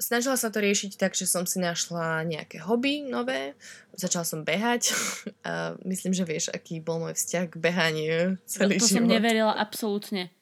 snažila 0.00 0.36
sa 0.40 0.48
to 0.48 0.64
riešiť 0.64 0.96
tak, 0.96 1.12
že 1.12 1.28
som 1.28 1.44
si 1.44 1.60
našla 1.60 2.24
nejaké 2.24 2.60
hobby 2.64 3.04
nové, 3.04 3.52
začala 3.92 4.24
som 4.24 4.40
behať 4.40 4.96
a 5.48 5.76
myslím, 5.84 6.16
že 6.16 6.24
vieš, 6.24 6.44
aký 6.52 6.80
bol 6.80 7.04
môj 7.04 7.16
vzťah 7.20 7.44
k 7.52 7.56
behaniu 7.60 8.40
celý 8.48 8.80
to, 8.80 8.88
to 8.88 8.96
život. 8.96 9.02
som 9.02 9.12
neverila 9.12 9.52
absolútne. 9.52 10.32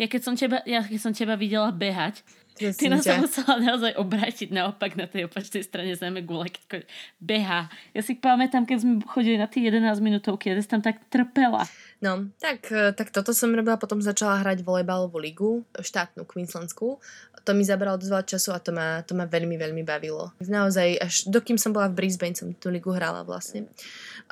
Ja 0.00 0.06
keď 0.08 0.20
som 0.24 0.34
teba, 0.34 0.64
ja 0.64 0.80
keď 0.80 1.00
som 1.00 1.12
teba 1.12 1.36
videla 1.36 1.68
behať, 1.68 2.24
ty 2.56 2.88
nás 2.88 3.04
sa 3.04 3.16
musela 3.20 3.60
naozaj 3.60 3.96
obrátiť 3.96 4.48
naopak 4.52 4.96
na 4.96 5.08
tej 5.08 5.28
opačnej 5.28 5.64
strane 5.64 5.92
zeme 5.96 6.24
gule, 6.24 6.48
keď 6.48 6.84
beha. 7.20 7.68
Ja 7.92 8.00
si 8.00 8.16
pamätám, 8.16 8.64
keď 8.64 8.78
sme 8.84 8.92
chodili 9.04 9.36
na 9.36 9.48
tie 9.48 9.68
11 9.68 10.00
minútovky, 10.00 10.52
ja 10.52 10.56
tam 10.64 10.84
tak 10.84 11.00
trpela. 11.12 11.64
No, 12.02 12.26
tak, 12.42 12.66
e, 12.74 12.90
tak 12.90 13.14
toto 13.14 13.30
som 13.30 13.54
robila, 13.54 13.78
potom 13.78 14.02
začala 14.02 14.42
hrať 14.42 14.66
volejbalovú 14.66 15.22
ligu, 15.22 15.50
štátnu 15.78 16.26
Queenslandskú. 16.26 16.98
To 17.46 17.50
mi 17.54 17.62
zabralo 17.62 17.94
dosť 17.94 18.10
veľa 18.10 18.24
času 18.26 18.50
a 18.50 18.58
to 18.58 18.74
ma, 18.74 19.06
to 19.06 19.14
ma 19.14 19.30
veľmi, 19.30 19.54
veľmi 19.54 19.86
bavilo. 19.86 20.34
Naozaj, 20.42 20.98
až 20.98 21.14
dokým 21.30 21.54
som 21.62 21.70
bola 21.70 21.86
v 21.86 22.02
Brisbane, 22.02 22.34
som 22.34 22.50
tú 22.58 22.74
ligu 22.74 22.90
hrala 22.90 23.22
vlastne. 23.22 23.70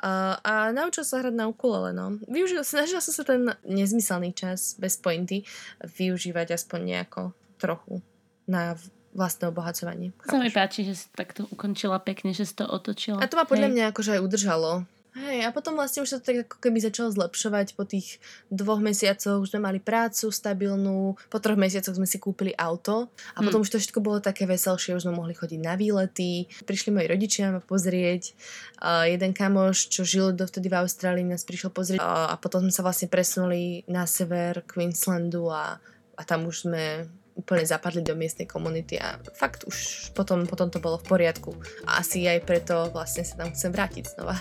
Uh, 0.03 0.35
a 0.43 0.75
naučila 0.75 1.07
sa 1.07 1.23
hrať 1.23 1.31
na 1.31 1.47
ukulele, 1.47 1.95
no. 1.95 2.19
Využila, 2.27 2.67
snažila 2.67 2.99
som 2.99 3.15
sa 3.15 3.23
ten 3.23 3.47
nezmyselný 3.63 4.35
čas, 4.35 4.75
bez 4.75 4.99
pointy, 4.99 5.47
využívať 5.79 6.59
aspoň 6.59 6.79
nejako 6.83 7.31
trochu 7.55 8.03
na 8.51 8.75
vlastné 9.15 9.51
obohacovanie. 9.51 10.11
Sa 10.27 10.39
mi 10.39 10.51
páči, 10.51 10.87
že 10.87 10.95
si 10.95 11.07
takto 11.11 11.47
ukončila 11.51 11.99
pekne, 12.03 12.31
že 12.35 12.47
si 12.47 12.55
to 12.55 12.67
otočila. 12.67 13.19
A 13.19 13.27
to 13.27 13.39
ma 13.39 13.47
podľa 13.47 13.71
Hej. 13.71 13.75
mňa 13.75 13.83
akože 13.91 14.11
aj 14.19 14.21
udržalo 14.23 14.71
Hej, 15.11 15.43
a 15.43 15.51
potom 15.51 15.75
vlastne 15.75 15.99
už 15.99 16.07
sa 16.07 16.17
to 16.23 16.31
tak 16.31 16.47
ako 16.47 16.57
keby 16.63 16.79
začalo 16.79 17.11
zlepšovať. 17.11 17.75
Po 17.75 17.83
tých 17.83 18.23
dvoch 18.47 18.79
mesiacoch 18.79 19.43
už 19.43 19.51
sme 19.51 19.67
mali 19.67 19.83
prácu 19.83 20.31
stabilnú, 20.31 21.19
po 21.27 21.37
troch 21.43 21.59
mesiacoch 21.59 21.99
sme 21.99 22.07
si 22.07 22.15
kúpili 22.15 22.55
auto 22.55 23.11
a 23.35 23.43
hmm. 23.43 23.45
potom 23.51 23.59
už 23.59 23.75
to 23.75 23.79
všetko 23.83 23.99
bolo 23.99 24.23
také 24.23 24.47
veselšie, 24.47 24.95
už 24.95 25.03
sme 25.03 25.19
mohli 25.19 25.35
chodiť 25.35 25.59
na 25.59 25.75
výlety. 25.75 26.47
Prišli 26.63 26.95
moji 26.95 27.11
rodičia 27.11 27.51
ma 27.51 27.59
pozrieť, 27.59 28.31
uh, 28.79 29.03
jeden 29.03 29.35
kamoš, 29.35 29.91
čo 29.91 30.07
žil 30.07 30.31
dovtedy 30.31 30.71
v 30.71 30.79
Austrálii, 30.79 31.27
nás 31.27 31.43
prišiel 31.43 31.75
pozrieť 31.75 31.99
uh, 31.99 32.31
a 32.31 32.39
potom 32.39 32.63
sme 32.63 32.71
sa 32.71 32.79
vlastne 32.79 33.11
presunuli 33.11 33.83
na 33.91 34.07
sever 34.07 34.63
Queenslandu 34.63 35.51
a, 35.51 35.75
a 36.15 36.21
tam 36.23 36.47
už 36.47 36.71
sme 36.71 37.11
úplne 37.35 37.63
zapadli 37.65 38.03
do 38.03 38.15
miestnej 38.15 38.47
komunity 38.47 38.99
a 38.99 39.17
fakt 39.35 39.63
už 39.67 40.09
potom, 40.13 40.43
potom 40.45 40.67
to 40.69 40.83
bolo 40.83 40.99
v 40.99 41.07
poriadku. 41.07 41.51
A 41.87 42.03
asi 42.03 42.27
aj 42.27 42.43
preto 42.43 42.91
vlastne 42.91 43.23
sa 43.23 43.39
tam 43.39 43.49
chcem 43.55 43.71
vrátiť 43.71 44.03
znova. 44.17 44.35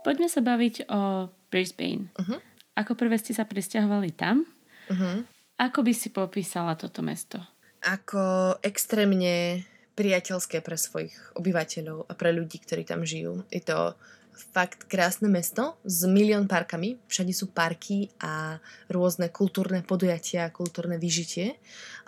Poďme 0.00 0.28
sa 0.32 0.40
baviť 0.42 0.90
o 0.90 1.30
Brisbane. 1.52 2.10
Uh-huh. 2.18 2.40
Ako 2.74 2.98
prvé 2.98 3.20
ste 3.20 3.36
sa 3.36 3.46
presťahovali 3.46 4.10
tam? 4.16 4.42
Uh-huh. 4.90 5.22
Ako 5.60 5.84
by 5.84 5.92
si 5.92 6.08
popísala 6.10 6.74
toto 6.74 7.04
mesto? 7.04 7.38
Ako 7.84 8.56
extrémne 8.64 9.62
priateľské 9.94 10.64
pre 10.64 10.80
svojich 10.80 11.12
obyvateľov 11.36 12.08
a 12.08 12.12
pre 12.16 12.32
ľudí, 12.32 12.56
ktorí 12.64 12.88
tam 12.88 13.04
žijú. 13.04 13.44
Je 13.52 13.60
to 13.60 13.92
fakt 14.40 14.88
krásne 14.88 15.28
mesto 15.28 15.76
s 15.84 16.08
milión 16.08 16.48
parkami. 16.48 16.96
Všade 17.04 17.32
sú 17.36 17.52
parky 17.52 18.08
a 18.24 18.56
rôzne 18.88 19.28
kultúrne 19.28 19.84
podujatia, 19.84 20.48
kultúrne 20.48 20.96
vyžitie. 20.96 21.60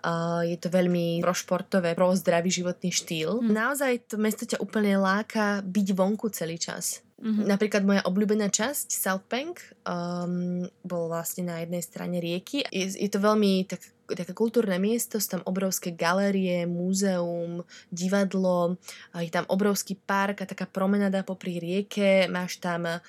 Uh, 0.03 0.43
je 0.43 0.59
to 0.59 0.67
veľmi 0.67 1.23
prošportové, 1.23 1.95
pro 1.95 2.11
zdravý 2.17 2.51
životný 2.51 2.91
štýl. 2.91 3.39
Mm. 3.39 3.55
Naozaj 3.55 3.93
to 4.11 4.17
mesto 4.19 4.43
ťa 4.43 4.59
úplne 4.59 4.99
láka 4.99 5.63
byť 5.63 5.87
vonku 5.95 6.33
celý 6.35 6.59
čas. 6.59 7.07
Mm-hmm. 7.23 7.47
Napríklad 7.47 7.83
moja 7.87 8.03
obľúbená 8.03 8.51
časť, 8.51 8.91
South 8.91 9.31
Bank, 9.31 9.63
um, 9.87 10.67
bol 10.83 11.07
vlastne 11.07 11.47
na 11.47 11.63
jednej 11.63 11.79
strane 11.79 12.19
rieky. 12.19 12.67
Je, 12.67 12.99
je 12.99 13.07
to 13.07 13.23
veľmi 13.23 13.63
tak 13.71 13.79
také 14.17 14.33
kultúrne 14.37 14.77
miesto, 14.77 15.17
sú 15.19 15.39
tam 15.39 15.43
obrovské 15.49 15.95
galérie, 15.95 16.69
múzeum, 16.69 17.65
divadlo, 17.89 18.77
je 19.17 19.31
tam 19.33 19.49
obrovský 19.49 19.97
park 19.97 20.43
a 20.43 20.49
taká 20.49 20.69
promenada 20.69 21.25
popri 21.25 21.59
rieke, 21.59 22.29
máš 22.29 22.61
tam 22.61 22.87
uh, 22.87 23.01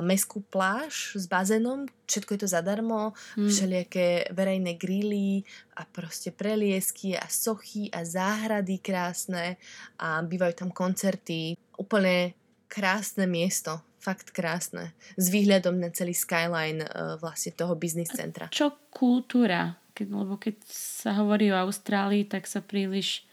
meskú 0.00 0.44
pláž 0.46 1.18
s 1.18 1.26
bazénom, 1.26 1.86
všetko 2.06 2.30
je 2.36 2.40
to 2.44 2.48
zadarmo, 2.48 3.16
hmm. 3.34 3.48
všelijaké 3.48 4.30
verejné 4.30 4.76
grily 4.76 5.42
a 5.76 5.88
proste 5.88 6.30
preliesky 6.30 7.16
a 7.16 7.26
sochy 7.26 7.88
a 7.90 8.04
záhrady 8.04 8.78
krásne 8.78 9.56
a 9.98 10.20
bývajú 10.20 10.54
tam 10.66 10.70
koncerty. 10.70 11.56
Úplne 11.80 12.36
krásne 12.68 13.24
miesto, 13.24 13.80
fakt 14.00 14.32
krásne. 14.32 14.92
S 15.16 15.28
výhľadom 15.30 15.78
na 15.78 15.88
celý 15.92 16.12
skyline 16.12 16.84
uh, 16.84 17.16
vlastne 17.20 17.52
toho 17.52 17.76
biznis 17.76 18.12
centra. 18.12 18.50
Čo 18.52 18.76
kultúra? 18.92 19.81
Keď, 19.92 20.06
lebo 20.08 20.34
keď 20.40 20.56
sa 20.72 21.16
hovorí 21.20 21.52
o 21.52 21.60
Austrálii, 21.60 22.24
tak 22.24 22.48
sa 22.48 22.64
príliš 22.64 23.28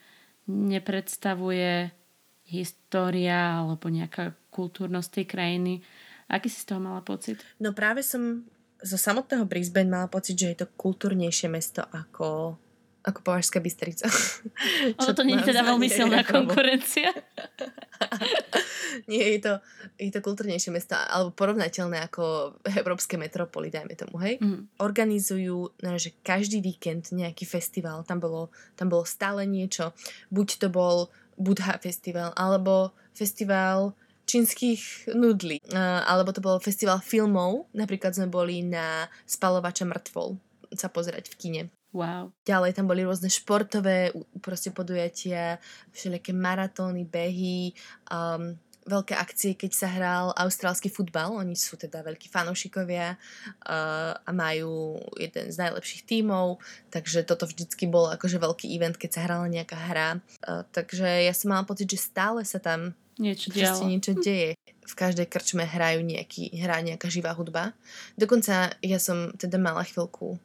nepredstavuje 0.50 1.94
história 2.50 3.62
alebo 3.62 3.88
nejaká 3.88 4.34
kultúrnosť 4.50 5.10
tej 5.22 5.26
krajiny. 5.30 5.74
Aký 6.30 6.50
si 6.50 6.62
z 6.66 6.74
toho 6.74 6.82
mala 6.82 7.06
pocit? 7.06 7.42
No 7.62 7.72
práve 7.72 8.02
som 8.02 8.46
zo 8.80 8.98
samotného 8.98 9.46
Brisbane 9.46 9.92
mala 9.92 10.10
pocit, 10.10 10.40
že 10.40 10.50
je 10.56 10.58
to 10.66 10.68
kultúrnejšie 10.74 11.52
mesto 11.52 11.86
ako, 11.86 12.58
ako 13.10 13.26
Považská 13.26 13.58
Bystrica. 13.60 14.06
Ono 15.02 15.12
to 15.14 15.26
nie 15.26 15.36
je 15.42 15.50
teda 15.50 15.66
veľmi 15.66 15.90
silná 15.90 16.22
konkurencia. 16.22 17.10
nie, 19.12 19.22
je 19.36 19.40
to, 19.42 19.54
je 19.98 20.10
to 20.14 20.22
kultúrnejšie 20.22 20.70
mesto, 20.70 20.96
alebo 20.96 21.34
porovnateľné 21.34 22.06
ako 22.08 22.56
európske 22.70 23.18
metropoly, 23.18 23.74
dajme 23.74 23.98
tomu, 23.98 24.22
hej. 24.22 24.38
Mm. 24.40 24.70
Organizujú, 24.80 25.74
no, 25.82 25.90
že 25.98 26.14
každý 26.22 26.62
víkend 26.62 27.10
nejaký 27.10 27.44
festival, 27.50 28.06
tam 28.06 28.22
bolo, 28.22 28.54
tam 28.78 28.94
bolo 28.94 29.04
stále 29.04 29.50
niečo. 29.50 29.92
Buď 30.30 30.62
to 30.62 30.68
bol 30.70 31.10
Budha 31.40 31.82
festival, 31.82 32.32
alebo 32.38 32.94
festival 33.18 33.98
čínskych 34.30 35.10
nudlí. 35.18 35.58
Alebo 36.06 36.30
to 36.30 36.46
bol 36.46 36.62
festival 36.62 37.02
filmov, 37.02 37.66
napríklad 37.74 38.14
sme 38.14 38.30
boli 38.30 38.62
na 38.62 39.10
Spalovača 39.26 39.90
mŕtvol 39.90 40.38
sa 40.78 40.90
pozerať 40.92 41.34
v 41.34 41.38
kine. 41.38 41.62
Wow. 41.90 42.30
Ďalej 42.46 42.78
tam 42.78 42.86
boli 42.86 43.02
rôzne 43.02 43.34
športové 43.34 44.14
proste 44.46 44.70
podujatia, 44.70 45.58
všelijaké 45.90 46.38
maratóny, 46.38 47.02
behy, 47.02 47.74
um, 48.14 48.54
veľké 48.90 49.14
akcie, 49.14 49.54
keď 49.54 49.72
sa 49.74 49.88
hral 49.90 50.34
austrálsky 50.34 50.90
futbal. 50.90 51.34
Oni 51.38 51.54
sú 51.54 51.78
teda 51.78 52.02
veľkí 52.02 52.30
fanúšikovia 52.30 53.18
uh, 53.18 54.14
a 54.18 54.30
majú 54.34 55.02
jeden 55.18 55.50
z 55.50 55.58
najlepších 55.58 56.06
tímov, 56.06 56.62
takže 56.90 57.26
toto 57.26 57.46
vždycky 57.46 57.86
bol 57.86 58.10
akože 58.10 58.42
veľký 58.42 58.70
event, 58.74 58.98
keď 58.98 59.10
sa 59.10 59.24
hrala 59.26 59.46
nejaká 59.50 59.78
hra. 59.78 60.22
Uh, 60.46 60.66
takže 60.74 61.26
ja 61.26 61.34
som 61.34 61.54
mala 61.54 61.66
pocit, 61.66 61.90
že 61.90 62.02
stále 62.02 62.42
sa 62.46 62.58
tam 62.58 62.98
niečo, 63.18 63.50
niečo 63.86 64.14
deje. 64.18 64.58
V 64.90 64.94
každej 64.98 65.30
krčme 65.30 65.70
hrajú 65.70 66.02
nejaký, 66.02 66.50
hrá 66.58 66.82
nejaká 66.82 67.14
živá 67.14 67.38
hudba. 67.38 67.78
Dokonca 68.18 68.74
ja 68.82 68.98
som 68.98 69.34
teda 69.38 69.62
mala 69.62 69.86
chvíľku 69.86 70.42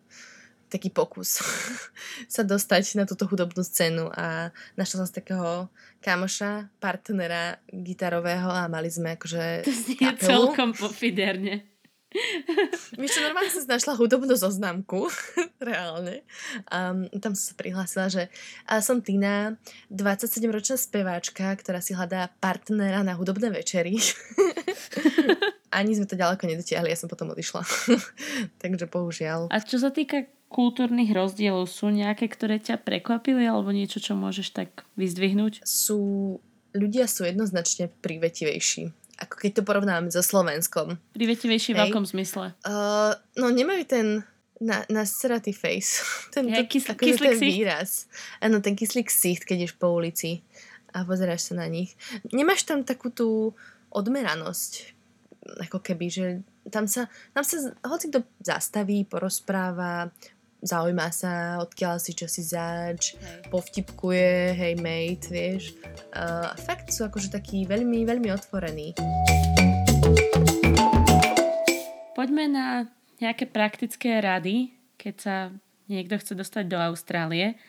taký 0.75 0.91
pokus 0.91 1.39
sa 2.35 2.43
dostať 2.43 2.99
na 2.99 3.07
túto 3.07 3.31
hudobnú 3.31 3.63
scénu 3.63 4.11
a 4.11 4.51
našla 4.75 5.07
som 5.07 5.09
z 5.09 5.23
takého 5.23 5.71
kamoša, 6.03 6.75
partnera 6.83 7.63
gitarového 7.71 8.51
a 8.51 8.67
mali 8.67 8.91
sme 8.91 9.15
akože 9.15 9.45
To 9.69 9.73
znie 9.73 10.11
celkom 10.19 10.75
pofiderne. 10.75 11.75
Víš 13.01 13.19
čo, 13.19 13.21
normálne 13.27 13.51
som 13.51 13.67
našla 13.67 13.99
hudobnú 13.99 14.35
zoznamku, 14.39 15.11
reálne. 15.59 16.23
Um, 16.71 17.11
tam 17.19 17.35
som 17.35 17.55
sa 17.55 17.55
prihlásila, 17.59 18.07
že 18.07 18.31
a 18.71 18.79
som 18.79 19.03
Tina, 19.03 19.59
27-ročná 19.91 20.79
speváčka, 20.79 21.51
ktorá 21.59 21.83
si 21.83 21.91
hľadá 21.91 22.31
partnera 22.39 23.03
na 23.03 23.19
hudobné 23.19 23.51
večery. 23.51 23.99
Ani 25.75 25.99
sme 25.99 26.07
to 26.07 26.15
ďaleko 26.15 26.47
nedotiahli, 26.47 26.95
ja 26.95 26.99
som 26.99 27.11
potom 27.11 27.35
odišla. 27.35 27.67
Takže 28.63 28.87
bohužiaľ. 28.87 29.51
A 29.51 29.59
čo 29.59 29.83
sa 29.83 29.91
týka 29.91 30.31
kultúrnych 30.55 31.11
rozdielov, 31.11 31.67
sú 31.67 31.91
nejaké, 31.91 32.31
ktoré 32.31 32.63
ťa 32.63 32.79
prekvapili 32.79 33.43
alebo 33.43 33.75
niečo, 33.75 33.99
čo 33.99 34.15
môžeš 34.15 34.55
tak 34.55 34.87
vyzdvihnúť? 34.95 35.67
Sú, 35.67 36.39
ľudia 36.71 37.11
sú 37.11 37.27
jednoznačne 37.27 37.91
privetivejší 37.99 38.95
ako 39.15 39.35
keď 39.39 39.51
to 39.55 39.63
porovnáme 39.63 40.11
so 40.11 40.27
Slovenskom. 40.27 40.99
Privetivejší 41.15 41.79
v 41.79 41.87
akom 41.87 42.03
zmysle? 42.03 42.51
Uh, 42.67 43.15
no 43.39 43.47
nemajú 43.47 43.87
ten 43.87 44.07
na, 44.59 44.83
na 44.91 45.03
sratý 45.07 45.55
face. 45.55 46.03
Ten, 46.35 46.51
ja, 46.51 46.67
kysl, 46.67 46.95
akože 46.95 47.15
kyslík 47.15 47.31
ten 47.39 47.41
výraz. 47.43 48.11
Áno, 48.43 48.59
ten 48.59 48.75
kyslý 48.75 49.07
ksicht, 49.07 49.47
keď 49.47 49.67
ješ 49.67 49.75
po 49.79 49.91
ulici 49.95 50.43
a 50.95 51.03
pozeráš 51.03 51.51
sa 51.51 51.55
na 51.59 51.67
nich. 51.67 51.99
Nemáš 52.31 52.67
tam 52.67 52.87
takú 52.87 53.11
tú 53.11 53.55
odmeranosť, 53.91 54.95
ako 55.69 55.79
keby, 55.83 56.07
že 56.11 56.27
tam 56.71 56.87
sa, 56.87 57.11
tam 57.35 57.45
sa 57.45 57.71
hoci 57.87 58.09
kto 58.11 58.25
zastaví, 58.41 59.05
porozpráva, 59.07 60.11
zaujíma 60.65 61.13
sa, 61.13 61.61
odkiaľ 61.61 62.01
si 62.01 62.17
čo 62.17 62.25
si 62.25 62.41
zač, 62.41 63.15
hej. 63.15 63.53
povtipkuje, 63.53 64.57
hej 64.57 64.75
mate, 64.81 65.29
vieš. 65.29 65.77
Uh, 66.17 66.49
fakt 66.65 66.89
sú 66.89 67.05
akože 67.05 67.29
takí 67.29 67.69
veľmi, 67.69 68.09
veľmi 68.09 68.33
otvorení. 68.33 68.97
Poďme 72.17 72.45
na 72.49 72.67
nejaké 73.21 73.45
praktické 73.45 74.25
rady, 74.25 74.73
keď 74.97 75.15
sa 75.21 75.37
niekto 75.93 76.17
chce 76.17 76.33
dostať 76.33 76.65
do 76.65 76.81
Austrálie. 76.81 77.61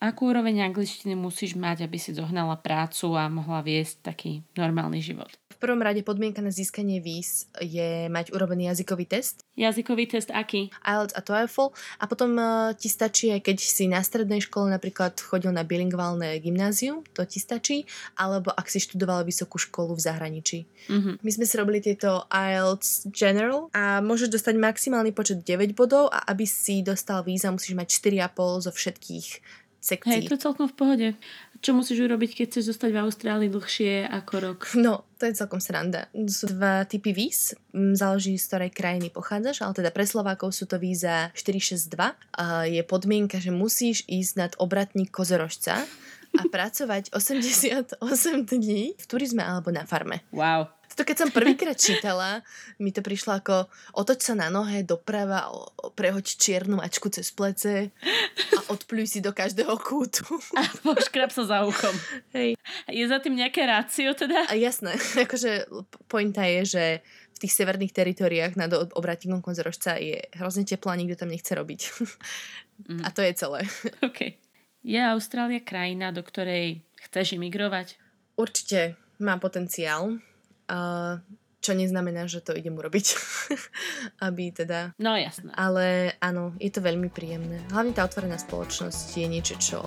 Akú 0.00 0.32
úroveň 0.32 0.64
angličtiny 0.64 1.12
musíš 1.12 1.58
mať, 1.58 1.84
aby 1.84 2.00
si 2.00 2.16
zohnala 2.16 2.56
prácu 2.56 3.12
a 3.18 3.28
mohla 3.28 3.60
viesť 3.60 4.00
taký 4.00 4.40
normálny 4.56 5.02
život? 5.02 5.28
Prvom 5.60 5.84
rade 5.84 6.00
podmienka 6.00 6.40
na 6.40 6.48
získanie 6.48 7.04
víz 7.04 7.44
je 7.60 8.08
mať 8.08 8.32
urobený 8.32 8.72
jazykový 8.72 9.04
test. 9.04 9.44
Jazykový 9.60 10.08
test 10.08 10.32
aký? 10.32 10.72
IELTS 10.80 11.12
a 11.12 11.20
TOEFL. 11.20 11.68
A 12.00 12.04
potom 12.08 12.32
uh, 12.40 12.72
ti 12.72 12.88
stačí, 12.88 13.28
aj 13.28 13.44
keď 13.44 13.56
si 13.60 13.84
na 13.84 14.00
strednej 14.00 14.40
škole 14.40 14.72
napríklad 14.72 15.20
chodil 15.20 15.52
na 15.52 15.60
bilingválne 15.60 16.40
gymnázium, 16.40 17.04
to 17.12 17.28
ti 17.28 17.36
stačí, 17.36 17.84
alebo 18.16 18.48
ak 18.48 18.72
si 18.72 18.80
študoval 18.80 19.28
vysokú 19.28 19.60
školu 19.60 19.92
v 19.92 20.02
zahraničí. 20.02 20.58
Mm-hmm. 20.88 21.14
My 21.20 21.30
sme 21.30 21.44
si 21.44 21.54
robili 21.60 21.84
tieto 21.84 22.24
IELTS 22.32 23.12
General 23.12 23.68
a 23.76 24.00
môžeš 24.00 24.32
dostať 24.32 24.56
maximálny 24.56 25.12
počet 25.12 25.44
9 25.44 25.76
bodov 25.76 26.08
a 26.08 26.24
aby 26.32 26.48
si 26.48 26.80
dostal 26.80 27.20
víza, 27.20 27.52
musíš 27.52 27.76
mať 27.76 27.92
4,5 27.92 28.64
zo 28.64 28.72
všetkých 28.72 29.28
sekcií. 29.80 30.12
Hej, 30.12 30.28
to 30.28 30.34
je 30.36 30.44
celkom 30.44 30.66
v 30.68 30.74
pohode. 30.76 31.08
Čo 31.60 31.76
musíš 31.76 32.08
urobiť, 32.08 32.40
keď 32.40 32.44
chceš 32.48 32.72
zostať 32.72 32.90
v 32.96 33.02
Austrálii 33.04 33.50
dlhšie 33.52 34.08
ako 34.08 34.34
rok? 34.40 34.60
No, 34.80 35.04
to 35.20 35.28
je 35.28 35.36
celkom 35.36 35.60
sranda. 35.60 36.08
Sú 36.24 36.48
dva 36.48 36.88
typy 36.88 37.12
víz, 37.12 37.52
mm, 37.76 38.00
záleží 38.00 38.40
z 38.40 38.48
ktorej 38.48 38.72
krajiny 38.72 39.12
pochádzaš, 39.12 39.60
ale 39.60 39.76
teda 39.76 39.92
pre 39.92 40.08
Slovákov 40.08 40.56
sú 40.56 40.64
to 40.64 40.80
víza 40.80 41.28
462 41.36 42.16
a 42.16 42.64
je 42.64 42.80
podmienka, 42.80 43.36
že 43.36 43.52
musíš 43.52 44.08
ísť 44.08 44.32
nad 44.40 44.52
obratník 44.56 45.12
kozorožca 45.12 45.84
a 46.32 46.42
pracovať 46.48 47.12
88 47.16 48.00
dní 48.48 48.96
v 48.96 49.04
turizme 49.04 49.44
alebo 49.44 49.68
na 49.68 49.84
farme. 49.84 50.24
Wow. 50.32 50.79
To 50.98 51.06
keď 51.06 51.16
som 51.16 51.30
prvýkrát 51.30 51.78
čítala, 51.78 52.42
mi 52.82 52.90
to 52.90 53.00
prišlo 53.00 53.38
ako 53.38 53.70
otoč 53.94 54.26
sa 54.26 54.34
na 54.34 54.50
nohe 54.50 54.82
doprava, 54.82 55.46
prehoď 55.94 56.26
čiernu 56.26 56.76
mačku 56.76 57.06
cez 57.08 57.30
plece 57.30 57.94
a 58.52 58.58
odpluj 58.74 59.06
si 59.06 59.18
do 59.22 59.30
každého 59.30 59.74
kútu. 59.78 60.26
A 60.58 60.66
poškrap 60.82 61.30
sa 61.30 61.46
za 61.46 61.58
uchom. 61.62 61.94
Hej. 62.34 62.58
Je 62.90 63.04
za 63.06 63.22
tým 63.22 63.38
nejaké 63.38 63.62
rácio 63.64 64.10
teda? 64.18 64.50
A 64.50 64.54
jasné, 64.58 64.98
akože 65.24 65.70
pointa 66.10 66.42
je, 66.44 66.60
že 66.66 66.84
v 67.36 67.48
tých 67.48 67.56
severných 67.56 67.96
teritoriách 67.96 68.54
nad 68.58 68.68
obratníkom 68.74 69.40
konzorožca 69.40 69.96
je 69.96 70.20
hrozne 70.36 70.68
teplo 70.68 70.92
a 70.92 70.98
nikto 70.98 71.24
tam 71.24 71.32
nechce 71.32 71.52
robiť. 71.54 71.80
Mm. 72.88 73.04
A 73.04 73.12
to 73.12 73.20
je 73.20 73.36
celé. 73.36 73.60
OK. 74.08 74.40
Je 74.80 74.96
Austrália 74.96 75.60
krajina, 75.60 76.16
do 76.16 76.24
ktorej 76.24 76.80
chceš 76.96 77.36
imigrovať? 77.36 78.00
Určite 78.40 78.96
má 79.20 79.36
potenciál 79.36 80.16
čo 81.60 81.76
neznamená, 81.76 82.24
že 82.24 82.40
to 82.40 82.56
idem 82.56 82.80
urobiť. 82.80 83.06
Aby 84.26 84.50
teda... 84.56 84.96
No 84.96 85.12
jasné. 85.12 85.52
Ale 85.52 86.16
áno, 86.18 86.56
je 86.56 86.72
to 86.72 86.80
veľmi 86.80 87.12
príjemné. 87.12 87.60
Hlavne 87.68 87.92
tá 87.92 88.08
otvorená 88.08 88.40
spoločnosť 88.40 89.20
je 89.20 89.26
niečo, 89.28 89.54
čo, 89.60 89.80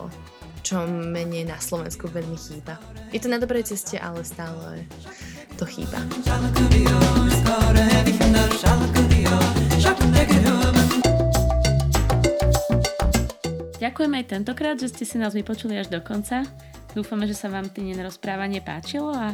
čo 0.62 0.86
mene 0.86 1.50
na 1.50 1.58
Slovensku 1.58 2.06
veľmi 2.08 2.38
chýba. 2.38 2.78
Je 3.10 3.18
to 3.18 3.28
na 3.28 3.42
dobrej 3.42 3.74
ceste, 3.74 3.98
ale 3.98 4.22
stále 4.22 4.86
to 5.58 5.66
chýba. 5.66 5.98
Ďakujem 13.84 14.14
aj 14.16 14.26
tentokrát, 14.32 14.80
že 14.80 14.88
ste 14.88 15.04
si 15.04 15.20
nás 15.20 15.36
vypočuli 15.36 15.76
až 15.76 15.92
do 15.92 16.00
konca. 16.00 16.48
Dúfame, 16.94 17.26
že 17.26 17.34
sa 17.34 17.50
vám 17.50 17.74
tým 17.74 17.98
rozprávanie 17.98 18.62
páčilo 18.62 19.10
a 19.10 19.34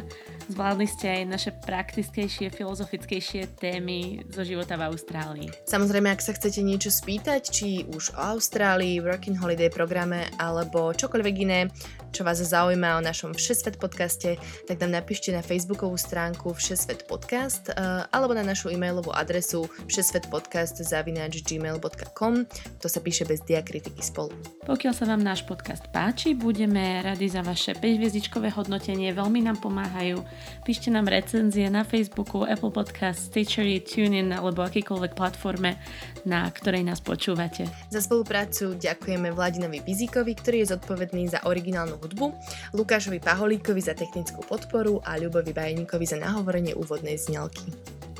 Zvládli 0.50 0.90
ste 0.90 1.06
aj 1.06 1.30
naše 1.30 1.54
praktickejšie, 1.62 2.50
filozofickejšie 2.50 3.62
témy 3.62 4.26
zo 4.34 4.42
života 4.42 4.74
v 4.74 4.90
Austrálii. 4.90 5.46
Samozrejme, 5.62 6.10
ak 6.10 6.18
sa 6.18 6.34
chcete 6.34 6.58
niečo 6.58 6.90
spýtať, 6.90 7.54
či 7.54 7.86
už 7.86 8.18
o 8.18 8.34
Austrálii, 8.34 8.98
Working 8.98 9.38
Holiday 9.38 9.70
programe 9.70 10.26
alebo 10.42 10.90
čokoľvek 10.90 11.34
iné, 11.46 11.70
čo 12.10 12.26
vás 12.26 12.42
zaujíma 12.42 12.98
o 12.98 13.04
našom 13.06 13.30
Všesvet 13.30 13.78
podcaste, 13.78 14.42
tak 14.66 14.82
nám 14.82 14.98
napíšte 14.98 15.30
na 15.30 15.38
facebookovú 15.38 15.94
stránku 15.94 16.50
Všesvet 16.50 17.06
podcast 17.06 17.70
uh, 17.70 18.10
alebo 18.10 18.34
na 18.34 18.42
našu 18.42 18.74
e-mailovú 18.74 19.14
adresu 19.14 19.70
všesvetpodcast.gmail.com 19.86 22.34
To 22.82 22.86
sa 22.90 22.98
píše 22.98 23.22
bez 23.22 23.38
diakritiky 23.46 24.02
spolu. 24.02 24.34
Pokiaľ 24.66 24.92
sa 24.98 25.06
vám 25.06 25.22
náš 25.22 25.46
podcast 25.46 25.86
páči, 25.94 26.34
budeme 26.34 27.06
radi 27.06 27.30
za 27.30 27.46
vaše 27.50 27.74
5-hviezdičkové 27.74 28.54
hodnotenie, 28.54 29.10
veľmi 29.10 29.42
nám 29.42 29.58
pomáhajú. 29.58 30.22
Píšte 30.62 30.86
nám 30.94 31.10
recenzie 31.10 31.66
na 31.66 31.82
Facebooku, 31.82 32.46
Apple 32.46 32.70
Podcast, 32.70 33.34
Stitchery, 33.34 33.82
TuneIn 33.82 34.30
alebo 34.30 34.62
akýkoľvek 34.62 35.18
platforme, 35.18 35.74
na 36.22 36.46
ktorej 36.46 36.86
nás 36.86 37.02
počúvate. 37.02 37.66
Za 37.90 38.06
spoluprácu 38.06 38.78
ďakujeme 38.78 39.34
Vladinovi 39.34 39.82
Bizíkovi, 39.82 40.38
ktorý 40.38 40.62
je 40.62 40.78
zodpovedný 40.78 41.26
za 41.26 41.42
originálnu 41.42 41.98
hudbu, 41.98 42.30
Lukášovi 42.78 43.18
Paholíkovi 43.18 43.82
za 43.82 43.98
technickú 43.98 44.46
podporu 44.46 45.02
a 45.02 45.18
Ľubovi 45.18 45.50
Bajníkovi 45.50 46.06
za 46.06 46.22
nahovorenie 46.22 46.78
úvodnej 46.78 47.18
znelky. 47.18 47.66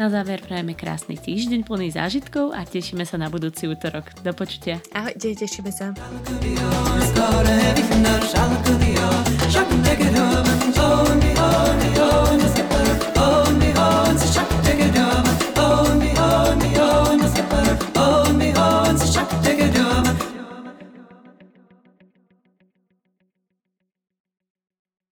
Na 0.00 0.08
záver 0.08 0.40
prajeme 0.40 0.72
krásny 0.72 1.20
týždeň 1.20 1.60
plný 1.68 1.92
zážitkov 1.92 2.56
a 2.56 2.64
tešíme 2.64 3.04
sa 3.04 3.20
na 3.20 3.28
budúci 3.28 3.68
útorok. 3.68 4.08
Do 4.24 4.32
počutia. 4.32 4.80
Ahojte, 4.96 5.36
tešíme 5.36 5.68
sa. 5.68 5.92
Shut 9.50 9.66
it 9.66 10.14
up 10.14 10.46
and 10.46 10.76
hold 10.76 11.18
me, 11.20 11.34
hold 11.34 11.78
me, 11.80 11.90
hold. 11.98 12.59